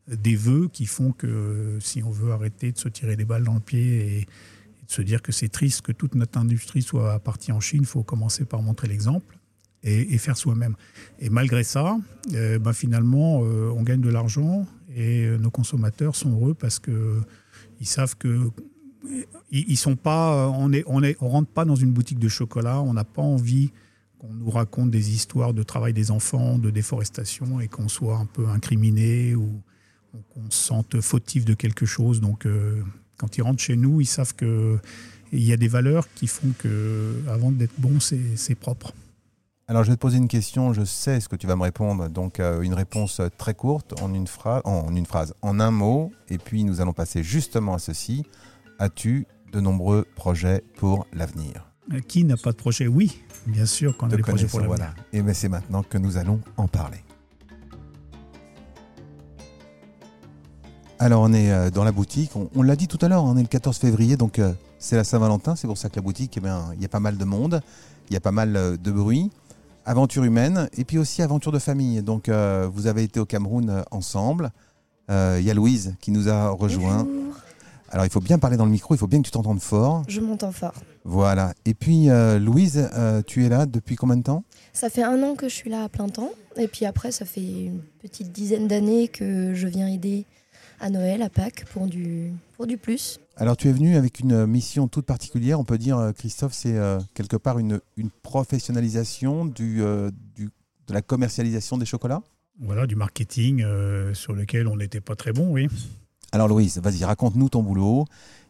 [0.08, 3.56] des vœux qui font que si on veut arrêter de se tirer des balles dans
[3.56, 4.28] le pied et,
[4.88, 7.88] de se dire que c'est triste que toute notre industrie soit partie en Chine, il
[7.88, 9.38] faut commencer par montrer l'exemple
[9.86, 10.76] et, faire soi-même.
[11.20, 11.98] Et malgré ça,
[12.34, 14.66] euh, ben finalement, euh, on gagne de l'argent
[14.96, 18.52] et euh, nos consommateurs sont heureux parce qu'ils savent que
[19.52, 22.82] ils, sont pas, on est, on est, on rentre pas dans une boutique de chocolat,
[22.82, 23.72] on n'a pas envie
[24.18, 28.26] qu'on nous raconte des histoires de travail des enfants, de déforestation et qu'on soit un
[28.26, 29.62] peu incriminé ou
[30.34, 32.20] qu'on se sente fautif de quelque chose.
[32.20, 32.48] Donc
[33.18, 34.80] quand ils rentrent chez nous, ils savent qu'il
[35.34, 38.94] y a des valeurs qui font que, avant d'être bon, c'est propre.
[39.68, 40.74] Alors, je vais te poser une question.
[40.74, 42.08] Je sais ce que tu vas me répondre.
[42.08, 46.12] Donc, euh, une réponse très courte, en une, phrase, en une phrase, en un mot.
[46.30, 48.26] Et puis, nous allons passer justement à ceci.
[48.78, 51.72] as-tu de nombreux projets pour l'avenir?
[52.08, 52.88] Qui n'a pas de projet?
[52.88, 54.78] Oui, bien sûr qu'on a des projets pour l'avenir.
[54.78, 54.94] voilà.
[55.14, 57.05] Et bien c'est maintenant que nous allons en parler.
[61.06, 63.38] Alors on est euh, dans la boutique, on, on l'a dit tout à l'heure, on
[63.38, 66.34] est le 14 février, donc euh, c'est la Saint-Valentin, c'est pour ça que la boutique,
[66.38, 67.62] eh bien, il y a pas mal de monde,
[68.10, 69.30] il y a pas mal euh, de bruit,
[69.86, 72.02] aventure humaine et puis aussi aventure de famille.
[72.02, 74.50] Donc euh, vous avez été au Cameroun ensemble,
[75.12, 77.04] Euh, il y a Louise qui nous a rejoint.
[77.04, 77.36] Bonjour.
[77.92, 80.02] Alors il faut bien parler dans le micro, il faut bien que tu t'entendes fort.
[80.08, 80.74] Je m'entends fort.
[81.04, 81.54] Voilà.
[81.66, 82.90] Et puis euh, Louise,
[83.28, 84.44] tu es là depuis combien de temps?
[84.74, 86.32] Ça fait un an que je suis là à plein temps.
[86.58, 90.26] Et puis après, ça fait une petite dizaine d'années que je viens aider
[90.80, 93.20] à Noël, à Pâques, pour du, pour du plus.
[93.38, 96.78] Alors tu es venu avec une mission toute particulière, on peut dire, euh, Christophe, c'est
[96.78, 100.50] euh, quelque part une, une professionnalisation du, euh, du-
[100.88, 102.22] de la commercialisation des chocolats?
[102.60, 105.68] Voilà, du marketing euh, sur lequel on n'était pas très bon, oui.
[106.32, 108.06] Alors Louise, vas-y, raconte-nous ton boulot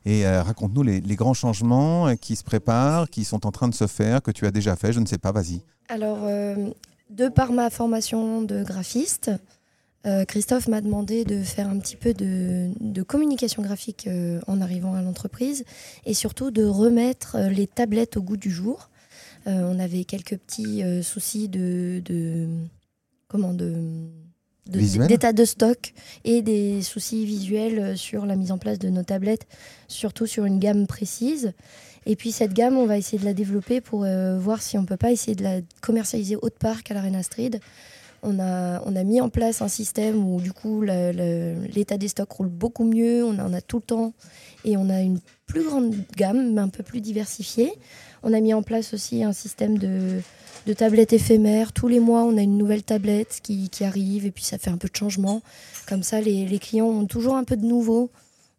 [0.05, 3.73] et euh, raconte-nous les, les grands changements qui se préparent, qui sont en train de
[3.73, 5.61] se faire, que tu as déjà fait, je ne sais pas, vas-y.
[5.89, 6.69] Alors, euh,
[7.09, 9.31] de par ma formation de graphiste,
[10.05, 14.61] euh, Christophe m'a demandé de faire un petit peu de, de communication graphique euh, en
[14.61, 15.63] arrivant à l'entreprise
[16.05, 18.89] et surtout de remettre euh, les tablettes au goût du jour.
[19.47, 22.47] On avait quelques petits soucis de, de
[23.27, 23.75] comment de
[24.71, 25.93] de- d'état de stock
[26.23, 29.45] et des soucis visuels sur la mise en place de nos tablettes,
[29.87, 31.53] surtout sur une gamme précise.
[32.07, 34.85] Et puis cette gamme, on va essayer de la développer pour euh, voir si on
[34.85, 37.51] peut pas essayer de la commercialiser haute parc à l'Arena Street.
[38.23, 41.97] On a, on a mis en place un système où du coup la- la- l'état
[41.97, 44.13] des stocks roule beaucoup mieux, on en a tout le temps
[44.63, 47.71] et on a une plus grande gamme, mais un peu plus diversifiée.
[48.23, 50.21] On a mis en place aussi un système de,
[50.65, 51.71] de tablettes éphémères.
[51.71, 54.71] Tous les mois, on a une nouvelle tablette qui, qui arrive et puis ça fait
[54.71, 55.43] un peu de changement.
[55.87, 58.09] Comme ça, les, clients ont toujours un peu de nouveau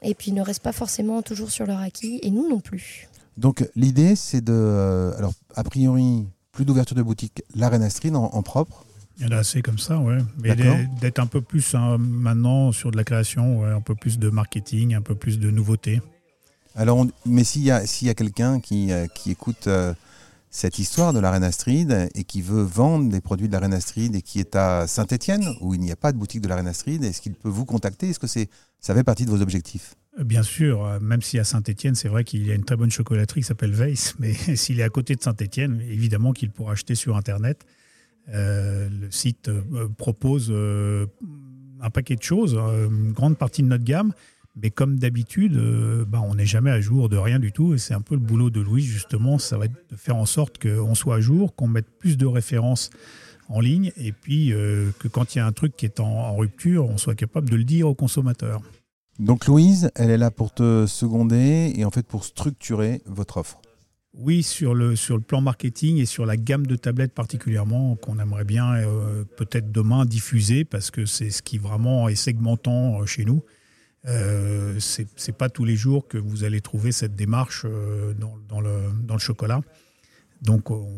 [0.03, 3.09] et puis ne restent pas forcément toujours sur leur acquis et nous non plus.
[3.37, 8.86] Donc l'idée, c'est de, euh, alors a priori, plus d'ouverture de boutique, en, en propre.
[9.19, 10.19] Il y en a assez comme ça, ouais.
[10.43, 10.55] Mais
[11.01, 14.29] d'être- un peu plus hein, maintenant sur de la création, ouais, un peu plus de
[14.29, 16.01] marketing, un peu plus de nouveautés.
[16.75, 19.95] Alors, on- mais s'il y a, y a quelqu'un qui, euh, qui écoute euh,
[20.51, 24.21] cette histoire de l'Arena Street et qui veut vendre des produits de l'Arena Street et
[24.21, 27.23] qui est à Saint-Etienne, où il n'y a pas de boutique de l'Arena Street, est-ce
[27.23, 28.11] qu'il peut vous contacter?
[28.11, 28.51] Est-ce que c'est,
[28.81, 29.95] ça fait partie de vos objectifs?
[30.23, 32.91] Bien sûr, euh, même si à Saint-Etienne, c'est vrai qu'il y a une très bonne
[32.91, 36.95] chocolaterie qui s'appelle Weiss, mais s'il est à côté de Saint-Etienne, évidemment qu'il pourra acheter
[36.95, 37.65] sur Internet.
[38.35, 41.07] Euh, le site euh, propose euh,
[41.81, 44.13] un paquet de choses, euh, une grande partie de notre gamme,
[44.61, 45.57] mais comme d'habitude,
[46.09, 48.21] bah, on n'est jamais à jour de rien du tout, et c'est un peu le
[48.21, 51.55] boulot de Louis, justement, ça va être de faire en sorte qu'on soit à jour,
[51.55, 52.89] qu'on mette plus de références
[53.51, 54.55] en ligne, et puis
[54.99, 57.51] que quand il y a un truc qui est en, en rupture, on soit capable
[57.51, 58.63] de le dire aux consommateurs.
[59.19, 63.61] Donc Louise, elle est là pour te seconder et en fait pour structurer votre offre.
[64.19, 68.19] Oui, sur le, sur le plan marketing et sur la gamme de tablettes particulièrement, qu'on
[68.19, 73.07] aimerait bien euh, peut-être demain diffuser, parce que c'est ce qui vraiment est segmentant euh,
[73.07, 73.45] chez nous.
[74.07, 78.15] Euh, c'est c'est pas tous les jours que vous allez trouver cette démarche euh,
[78.49, 79.61] dans, le, chocolat.
[80.41, 80.89] Donc on,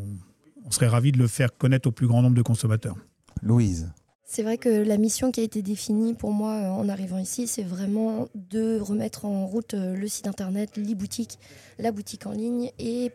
[0.65, 2.97] on serait ravis de le faire connaître au plus grand nombre de consommateurs.
[3.43, 3.91] Louise,
[4.31, 7.49] C'est vrai que la mission qui a été définie pour moi euh, en arrivant ici,
[7.49, 11.39] c'est vraiment de remettre en route euh, le site internet, l'e-boutique,
[11.79, 13.11] la boutique en ligne et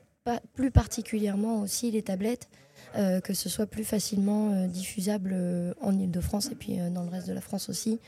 [0.56, 2.50] plus particulièrement aussi les tablettes,
[2.96, 5.36] euh, que ce soit plus facilement diffusable
[5.82, 8.00] en Ile-de-France et puis dans le reste de la France aussi,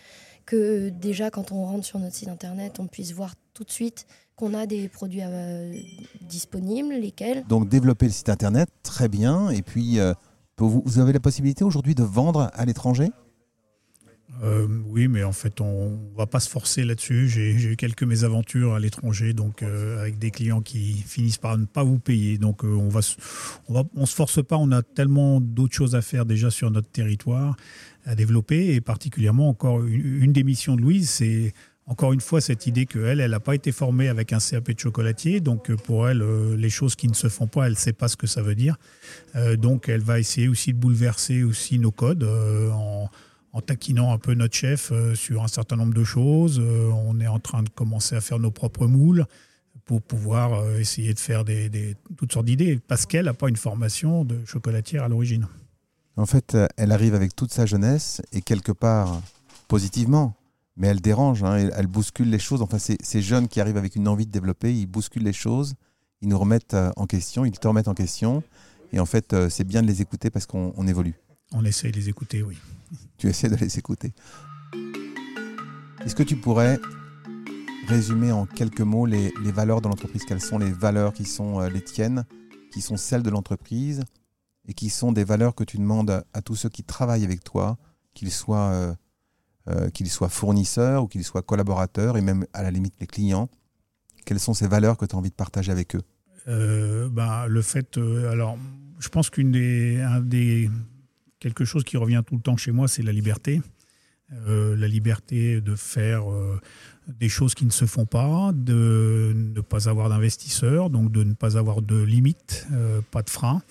[0.46, 4.08] que déjà quand on rentre sur notre site internet, on puisse voir tout de suite
[4.36, 5.22] qu'on a des produits
[6.22, 7.46] disponibles, lesquels.
[7.48, 9.50] donc développer le site internet, très bien.
[9.50, 10.00] Et puis,
[10.58, 13.10] vous, avez la possibilité aujourd'hui de vendre à l'étranger?
[14.44, 17.30] Euh, oui, mais en fait, on ne va pas se forcer là-dessus.
[17.30, 21.66] J'ai eu quelques mésaventures à l'étranger, donc euh, avec des clients qui finissent par ne
[21.66, 22.38] pas vous payer.
[22.38, 23.02] Donc, euh, on va,
[23.96, 24.58] on se force pas.
[24.58, 27.56] On a tellement d'autres choses à faire déjà sur notre territoire
[28.06, 31.54] à développer, et particulièrement encore une des missions de Louise, c'est
[31.88, 34.80] encore une fois cette idée qu'elle, elle n'a pas été formée avec un CAP de
[34.80, 37.78] chocolatier, donc euh, pour elle, euh, les choses qui ne se font pas, elle ne
[37.78, 38.78] sait pas ce que ça veut dire.
[39.36, 43.10] Euh, donc, elle va essayer aussi de bouleverser aussi nos codes en
[43.54, 46.60] en taquinant un peu notre chef sur un certain nombre de choses.
[46.60, 49.26] On est en train de commencer à faire nos propres moules
[49.86, 54.26] pour pouvoir essayer de faire des, toutes sortes d'idées, parce qu'elle n'a pas une formation
[54.26, 55.48] de chocolatière à l'origine.
[56.18, 59.22] En fait, elle arrive avec toute sa jeunesse et quelque part
[59.70, 60.36] positivement,
[60.78, 62.62] mais elle dérange, hein, elle, elle bouscule les choses.
[62.62, 65.76] Enfin, ces, ces jeunes qui arrivent avec une envie de développer, ils bousculent les choses,
[66.22, 68.44] ils nous remettent euh, en question, ils te remettent en question.
[68.92, 71.16] Et en fait, euh, c'est bien de les écouter parce qu'on on évolue.
[71.52, 72.58] On essaie de les écouter, oui.
[73.18, 74.14] Tu essaies de les écouter.
[76.06, 76.80] Est-ce que tu pourrais
[77.88, 80.24] résumer en quelques mots les, les valeurs de l'entreprise?
[80.26, 82.26] Quelles sont les valeurs qui sont euh, les tiennes,
[82.72, 84.04] qui sont celles de l'entreprise
[84.68, 87.78] et qui sont des valeurs que tu demandes à tous ceux qui travaillent avec toi,
[88.14, 88.96] qu'ils soient,
[89.68, 93.50] euh, qu'ils soient fournisseurs ou qu'ils soient collaborateurs et même à la limite les clients
[94.24, 96.04] Quelles sont ces valeurs que tu as envie de partager avec eux?
[96.48, 98.60] Euh, bah, le fait, euh, alors,
[99.00, 100.70] je pense qu'une des, un des
[101.40, 103.62] quelque chose qui revient tout le temps chez moi, c'est la liberté.
[104.48, 106.24] La liberté de faire
[107.08, 111.34] des choses qui ne se font pas, de ne pas avoir d'investisseurs, donc de ne
[111.34, 112.68] pas avoir de limites,
[113.12, 113.62] pas de freins,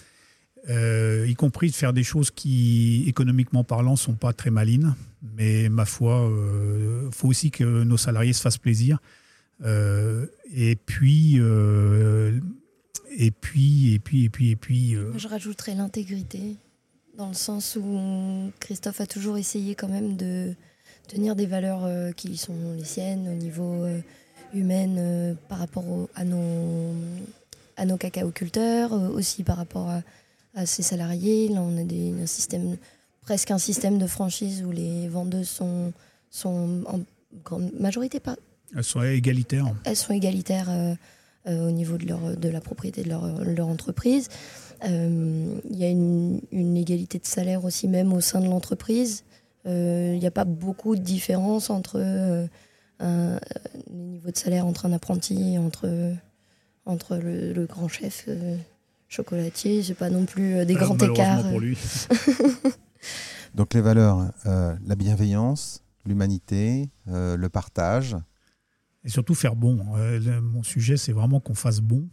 [0.71, 4.95] euh, y compris de faire des choses qui, économiquement parlant, sont pas très malines.
[5.37, 6.31] Mais ma foi,
[7.07, 8.99] il faut aussi que nos salariés se fassent plaisir.
[9.65, 12.39] Euh, et puis, euh,
[13.17, 14.97] et puis, et puis, et puis, et puis.
[14.97, 16.57] euh, Je rajouterais l'intégrité,
[17.17, 20.55] dans le sens où Christophe a toujours essayé quand même de
[21.09, 24.01] tenir des valeurs euh, qui sont les siennes au niveau euh,
[24.55, 26.93] humain euh, par rapport à, nos,
[27.77, 30.03] à nos cacaoculteurs, euh, aussi par rapport à,
[30.55, 31.49] à ses salariés.
[31.49, 32.77] Là, on a des, un système,
[33.21, 35.93] presque un système de franchise où les vendeuses sont,
[36.31, 37.01] sont en
[37.45, 38.37] grande majorité pas,
[38.77, 39.73] elles sont égalitaires.
[39.85, 40.95] elles sont égalitaires euh,
[41.49, 44.29] euh, au niveau de, leur, de la propriété de leur, leur entreprise.
[44.85, 49.25] Euh, Il y a une, une égalité de salaire aussi même au sein de l'entreprise.
[49.67, 51.99] Il n'y a pas beaucoup de différence entre
[53.01, 53.41] un-
[53.91, 55.89] les niveaux de salaire entre un apprenti et entre,
[56.85, 58.57] entre le, le grand chef euh,
[59.09, 59.83] chocolatier.
[59.83, 61.49] C'est pas non plus euh, des Alors, grands écarts.
[61.49, 61.79] pour lui.
[63.55, 68.17] Donc les valeurs, euh, la bienveillance, l'humanité, euh, le partage.
[69.05, 69.85] Et surtout faire bon.
[69.97, 72.09] Euh, le- mon sujet, c'est vraiment qu'on fasse bon,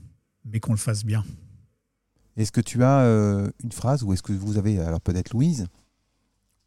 [0.46, 1.24] mais qu'on le fasse bien.
[2.38, 5.68] Est-ce que tu as euh, une phrase, ou est-ce que vous avez, alors peut-être Louise,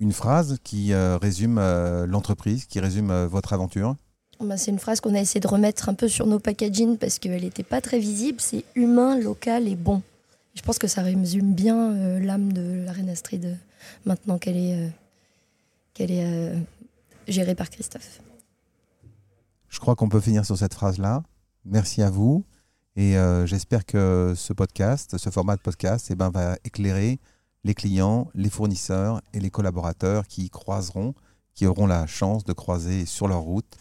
[0.00, 3.96] une phrase qui euh, résume euh, l'entreprise, qui résume euh, votre aventure?
[4.40, 7.18] Bah, c'est une phrase qu'on a essayé de remettre un peu sur nos packaging parce
[7.18, 8.40] qu'elle n'était pas très visible.
[8.40, 10.02] C'est humain, local et bon.
[10.54, 13.54] Je pense que ça résume bien euh, l'âme de l'Arena Astrid euh,
[14.04, 14.90] maintenant qu'elle est,
[16.00, 16.58] euh,
[17.26, 18.20] est gérée par Christophe.
[19.68, 21.22] Je crois qu'on peut finir sur cette phrase-là.
[21.64, 22.44] Merci à vous.
[22.96, 27.18] Et j'espère que ce podcast, ce format de podcast, eh ben, va éclairer
[27.64, 31.12] les clients, les fournisseurs et les collaborateurs qui croiseront,
[31.54, 33.76] qui auront la chance de croiser sur leur route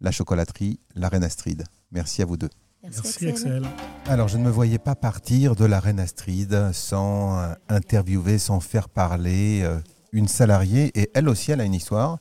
[0.00, 1.64] la chocolaterie, la Reine Astrid.
[1.92, 2.50] Merci à vous deux.
[2.86, 3.64] Merci, Merci, Axel.
[3.64, 3.68] Axel.
[4.06, 8.60] Alors, je ne me voyais pas partir de la Reine Astrid sans euh, interviewer, sans
[8.60, 9.78] faire parler euh,
[10.12, 10.90] une salariée.
[10.98, 12.18] Et elle aussi, elle a une histoire.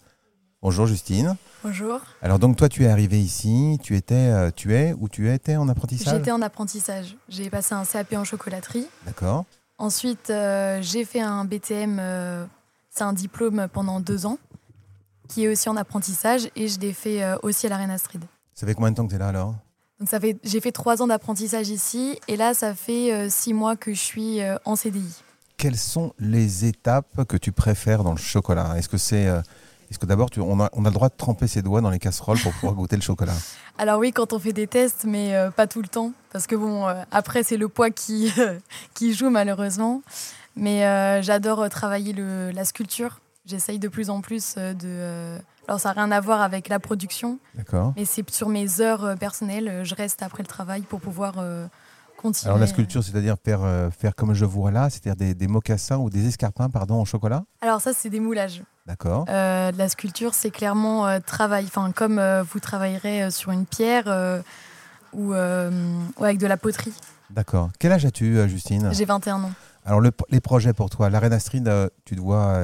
[0.62, 1.36] Bonjour Justine.
[1.64, 2.00] Bonjour.
[2.24, 5.58] Alors donc toi, tu es arrivée ici, tu étais, euh, tu es ou tu étais
[5.58, 6.18] en apprentissage?
[6.18, 7.16] J'étais en apprentissage.
[7.30, 8.88] J'ai passé un CAP en chocolaterie.
[9.06, 9.46] D'accord.
[9.78, 11.98] Ensuite, euh, j'ai fait un BTM.
[12.00, 12.46] euh,
[12.90, 14.40] c'est un diplôme pendant deux ans,
[15.28, 18.24] qui est aussi en apprentissage, et je l'ai fait euh, aussi à la Reine Astrid.
[18.54, 19.54] Ça fait combien de temps que tu es là alors?
[20.06, 23.76] Ça fait, j'ai fait trois ans d'apprentissage ici, et là, ça fait euh, six mois
[23.76, 25.24] que je suis euh, en CDI.
[25.58, 28.76] Quelles sont les étapes que tu préfères dans le chocolat?
[28.78, 29.42] Est-ce que c'est, euh,
[29.90, 32.00] est-ce que d'abord on a, on a le droit de tremper ses doigts dans les
[32.00, 33.34] casseroles pour pouvoir goûter le chocolat?
[33.78, 36.56] Alors oui, quand on fait des tests, mais euh, pas tout le temps, parce que
[36.56, 38.34] bon, euh, après c'est le poids qui,
[38.94, 40.02] qui joue malheureusement.
[40.58, 43.20] Mais j'adore travailler le, la sculpture.
[43.46, 45.38] J'essaye de plus en plus de.
[45.68, 47.94] Alors ça n'a rien à voir avec la production, D'accord.
[47.96, 49.68] mais c'est sur mes heures euh, personnelles.
[49.68, 51.68] euh, Je reste après le travail pour pouvoir euh,
[52.18, 52.50] continuer.
[52.50, 55.98] Alors la sculpture, c'est-à-dire faire, euh, faire comme je vois là, c'est-à-dire des, des mocassins
[55.98, 57.44] ou des escarpins, pardon, en chocolat?
[57.62, 58.62] Alors ça, c'est des moulages.
[58.86, 59.26] D'accord.
[59.30, 61.66] Euh, la sculpture, c'est clairement travail.
[61.66, 64.06] Enfin, comme vous travaillerez sur une pierre
[65.12, 66.94] ou, ou avec de la poterie.
[67.32, 67.70] D'accord.
[67.80, 68.90] Quel âge as-tu, Justine?
[68.94, 69.52] J'ai 21 ans.
[69.84, 72.60] Alors le- les projets pour toi, la Reine Astrid, euh, tu te vois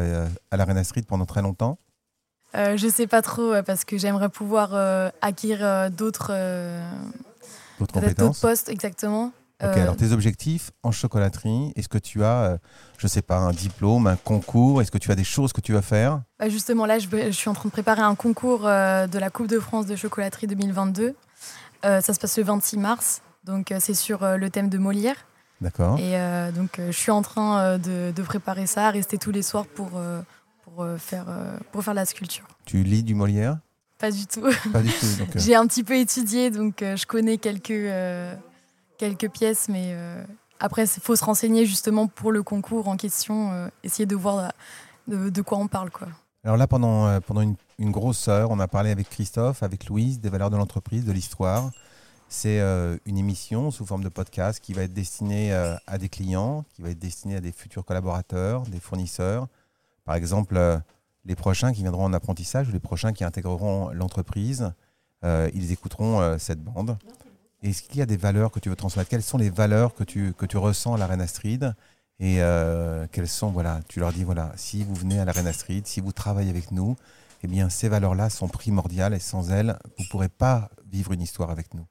[0.51, 1.77] à la Reine Astrid pendant très longtemps?
[2.55, 6.31] Euh, je sais pas trop euh, parce que j'aimerais pouvoir euh, acquérir euh, d'autres
[7.79, 9.31] D'autres peut-être d'autres compétences postes exactement.
[9.63, 12.57] Ok, alors tes objectifs en chocolaterie, est-ce que tu as,
[12.97, 15.71] je sais pas, un diplôme, un concours Est-ce que tu as des choses que tu
[15.71, 16.21] vas faire?
[16.39, 19.59] Bah, justement là, je, suis en train de préparer un concours de la Coupe de
[19.59, 21.13] France de chocolaterie 2022.
[21.85, 25.27] Euh, ça se passe le 26 mars, donc c'est sur le thème de Molière.
[25.61, 25.99] D'accord.
[25.99, 29.31] Et euh, donc euh, je suis en train euh, de, de préparer ça, rester tous
[29.31, 29.91] les soirs pour
[30.71, 32.47] pour euh, faire euh, pour faire la sculpture.
[32.65, 33.59] Tu lis du Molière?
[34.01, 34.41] Pas du tout.
[34.73, 35.05] Pas du tout.
[35.19, 38.33] donc, euh, J'ai un petit peu étudié, donc euh, je connais quelques, euh,
[38.97, 39.95] quelques pièces, mais
[40.59, 44.51] après, il faut se renseigner justement pour le concours en question, essayer de voir
[45.07, 45.91] de, de quoi on parle.
[45.91, 46.07] Quoi.
[46.43, 50.19] Alors là, pendant, pendant une, une grosse heure, on a parlé avec Christophe, avec Louise,
[50.19, 51.71] des valeurs de l'entreprise, de l'histoire.
[52.29, 52.59] C'est
[53.05, 56.89] une émission sous forme de podcast qui va être destinée à des clients, qui va
[56.89, 59.47] être destinée à des futurs collaborateurs, des fournisseurs.
[60.11, 60.77] Par exemple, euh,
[61.23, 64.73] les prochains qui viendront en apprentissage ou les prochains qui intégreront l'entreprise.
[65.23, 66.97] ils écouteront cette bande.
[67.63, 69.09] Est-ce qu'il y a des valeurs que tu veux transmettre?
[69.09, 71.73] Quelles sont les valeurs que tu, que tu ressens à la Reine Astrid
[72.19, 72.41] Et
[73.13, 76.01] quelles sont, voilà, tu leur dis, voilà, si vous venez à la Reine Astrid, si
[76.01, 76.97] vous travaillez avec nous,
[77.43, 81.21] eh bien, ces valeurs-là sont primordiales et sans elles, vous ne pourrez pas vivre une
[81.21, 81.85] histoire avec nous.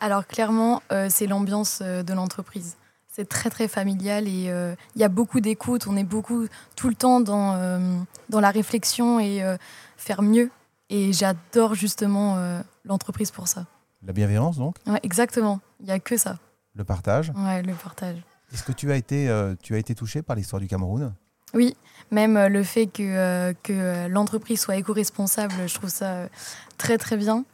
[0.00, 2.74] Alors, clairement, c'est l'ambiance de l'entreprise
[3.20, 5.86] c'est très très familial et euh, il y a beaucoup d'écoute.
[5.86, 7.98] On est beaucoup tout le temps dans, euh,
[8.30, 9.58] dans la réflexion et euh,
[9.98, 10.50] faire mieux.
[10.88, 12.36] Et j'adore justement
[12.84, 13.66] l'entreprise pour ça.
[14.04, 14.74] La bienveillance donc?
[14.88, 16.38] Ouais, Exactement, il n'y a que ça.
[16.74, 17.30] Le partage?
[17.36, 18.16] Ouais, le partage.
[18.52, 19.30] Est-ce que tu as été,
[19.62, 21.14] tu as été touché par l'histoire du Cameroun?
[21.54, 21.76] Oui,
[22.10, 26.28] même le fait que, que l'entreprise soit éco-responsable, je trouve ça
[26.76, 27.44] très très bien.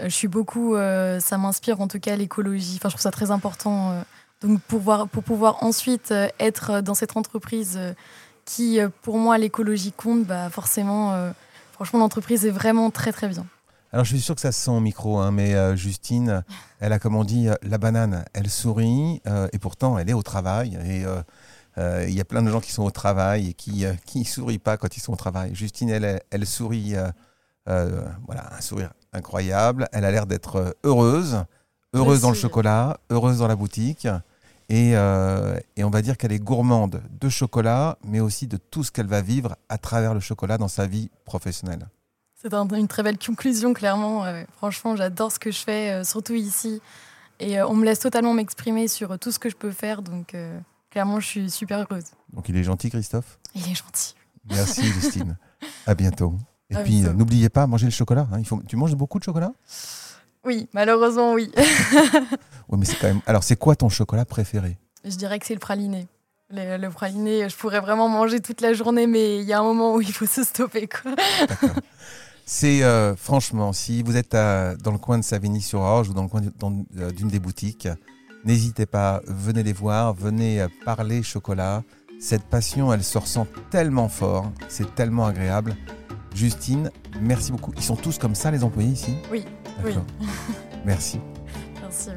[0.00, 2.76] Je suis beaucoup, ça m'inspire en tout cas l'écologie.
[2.76, 3.92] Enfin, je trouve ça très important
[4.40, 7.94] donc pour pouvoir, pour pouvoir ensuite euh, être dans cette entreprise euh,
[8.44, 11.32] qui, euh, pour moi, l'écologie compte, bah forcément,
[11.72, 13.46] franchement, l'entreprise est vraiment très très bien.
[13.92, 16.44] Alors je suis sûr que ça se sent au micro, hein, mais Justine,
[16.80, 19.22] elle a, comme on dit, la banane, elle sourit,
[19.52, 20.78] et pourtant elle est au travail.
[20.84, 21.04] Et
[22.06, 24.76] il y a plein de gens qui sont au travail et qui ne sourient pas
[24.76, 25.54] quand ils sont au travail.
[25.54, 26.94] Justine, elle, elle, sourit,
[27.64, 29.88] voilà, un sourire incroyable.
[29.92, 31.44] Elle a l'air d'être heureuse
[31.96, 34.06] heureuse dans le chocolat, heureuse dans la boutique.
[34.72, 38.90] Euh, et, on va dire qu'elle est gourmande de chocolat, mais aussi de tout ce
[38.90, 41.86] qu'elle va vivre à travers le chocolat dans sa vie professionnelle.
[42.34, 44.24] C'est une très belle conclusion, clairement.
[44.56, 46.80] franchement, j'adore ce que je fais, euh, surtout ici.
[47.40, 50.02] Et euh, on me laisse totalement m'exprimer sur tout ce que je peux faire.
[50.02, 50.36] Donc,
[50.90, 52.04] clairement, je suis super heureuse.
[52.32, 53.38] Donc, il est gentil, Christophe?
[53.54, 54.14] Il est gentil.
[54.48, 55.36] Merci, Justine.
[55.86, 56.34] à bientôt.
[56.70, 58.26] Et puis, n'oubliez pas, manger le chocolat.
[58.32, 58.38] Hein.
[58.38, 58.60] Il faut...
[58.66, 59.52] Tu manges beaucoup de chocolat?
[60.46, 61.50] Oui, malheureusement, oui.
[61.56, 63.20] oui, mais c'est quand même.
[63.26, 64.78] Alors, c'est quoi ton chocolat préféré?
[65.04, 66.06] Je dirais que c'est le praliné.
[66.50, 69.94] Le, praliné, je pourrais vraiment manger toute la journée, mais il y a un moment
[69.94, 70.88] où il faut se stopper.
[72.48, 76.42] C'est euh, franchement, si vous êtes dans le coin de Savigny-sur-Orge ou dans le coin
[76.96, 77.88] euh, d'une des boutiques,
[78.44, 81.82] n'hésitez pas, venez les voir, venez euh, parler chocolat.
[82.20, 85.74] Cette passion, elle se ressent tellement fort, c'est tellement agréable.
[86.36, 87.72] Justine, merci beaucoup.
[87.76, 89.16] Ils sont tous comme ça, les employés ici?
[89.32, 89.44] Oui.
[89.84, 89.92] Oui.
[90.84, 91.20] Merci.
[91.80, 92.10] Merci.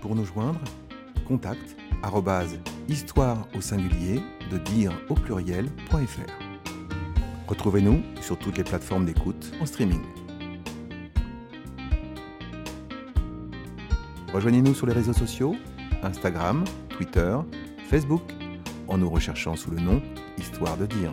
[0.00, 0.60] Pour nous joindre,
[1.26, 1.76] contact
[2.88, 4.20] histoire au singulier
[4.50, 6.30] de dire au pluriel.fr.
[7.48, 10.00] Retrouvez-nous sur toutes les plateformes d'écoute en streaming.
[14.32, 15.54] Rejoignez-nous sur les réseaux sociaux,
[16.02, 17.36] Instagram, Twitter,
[17.84, 18.22] Facebook
[18.88, 20.02] en nous recherchant sous le nom
[20.38, 21.12] Histoire de dire.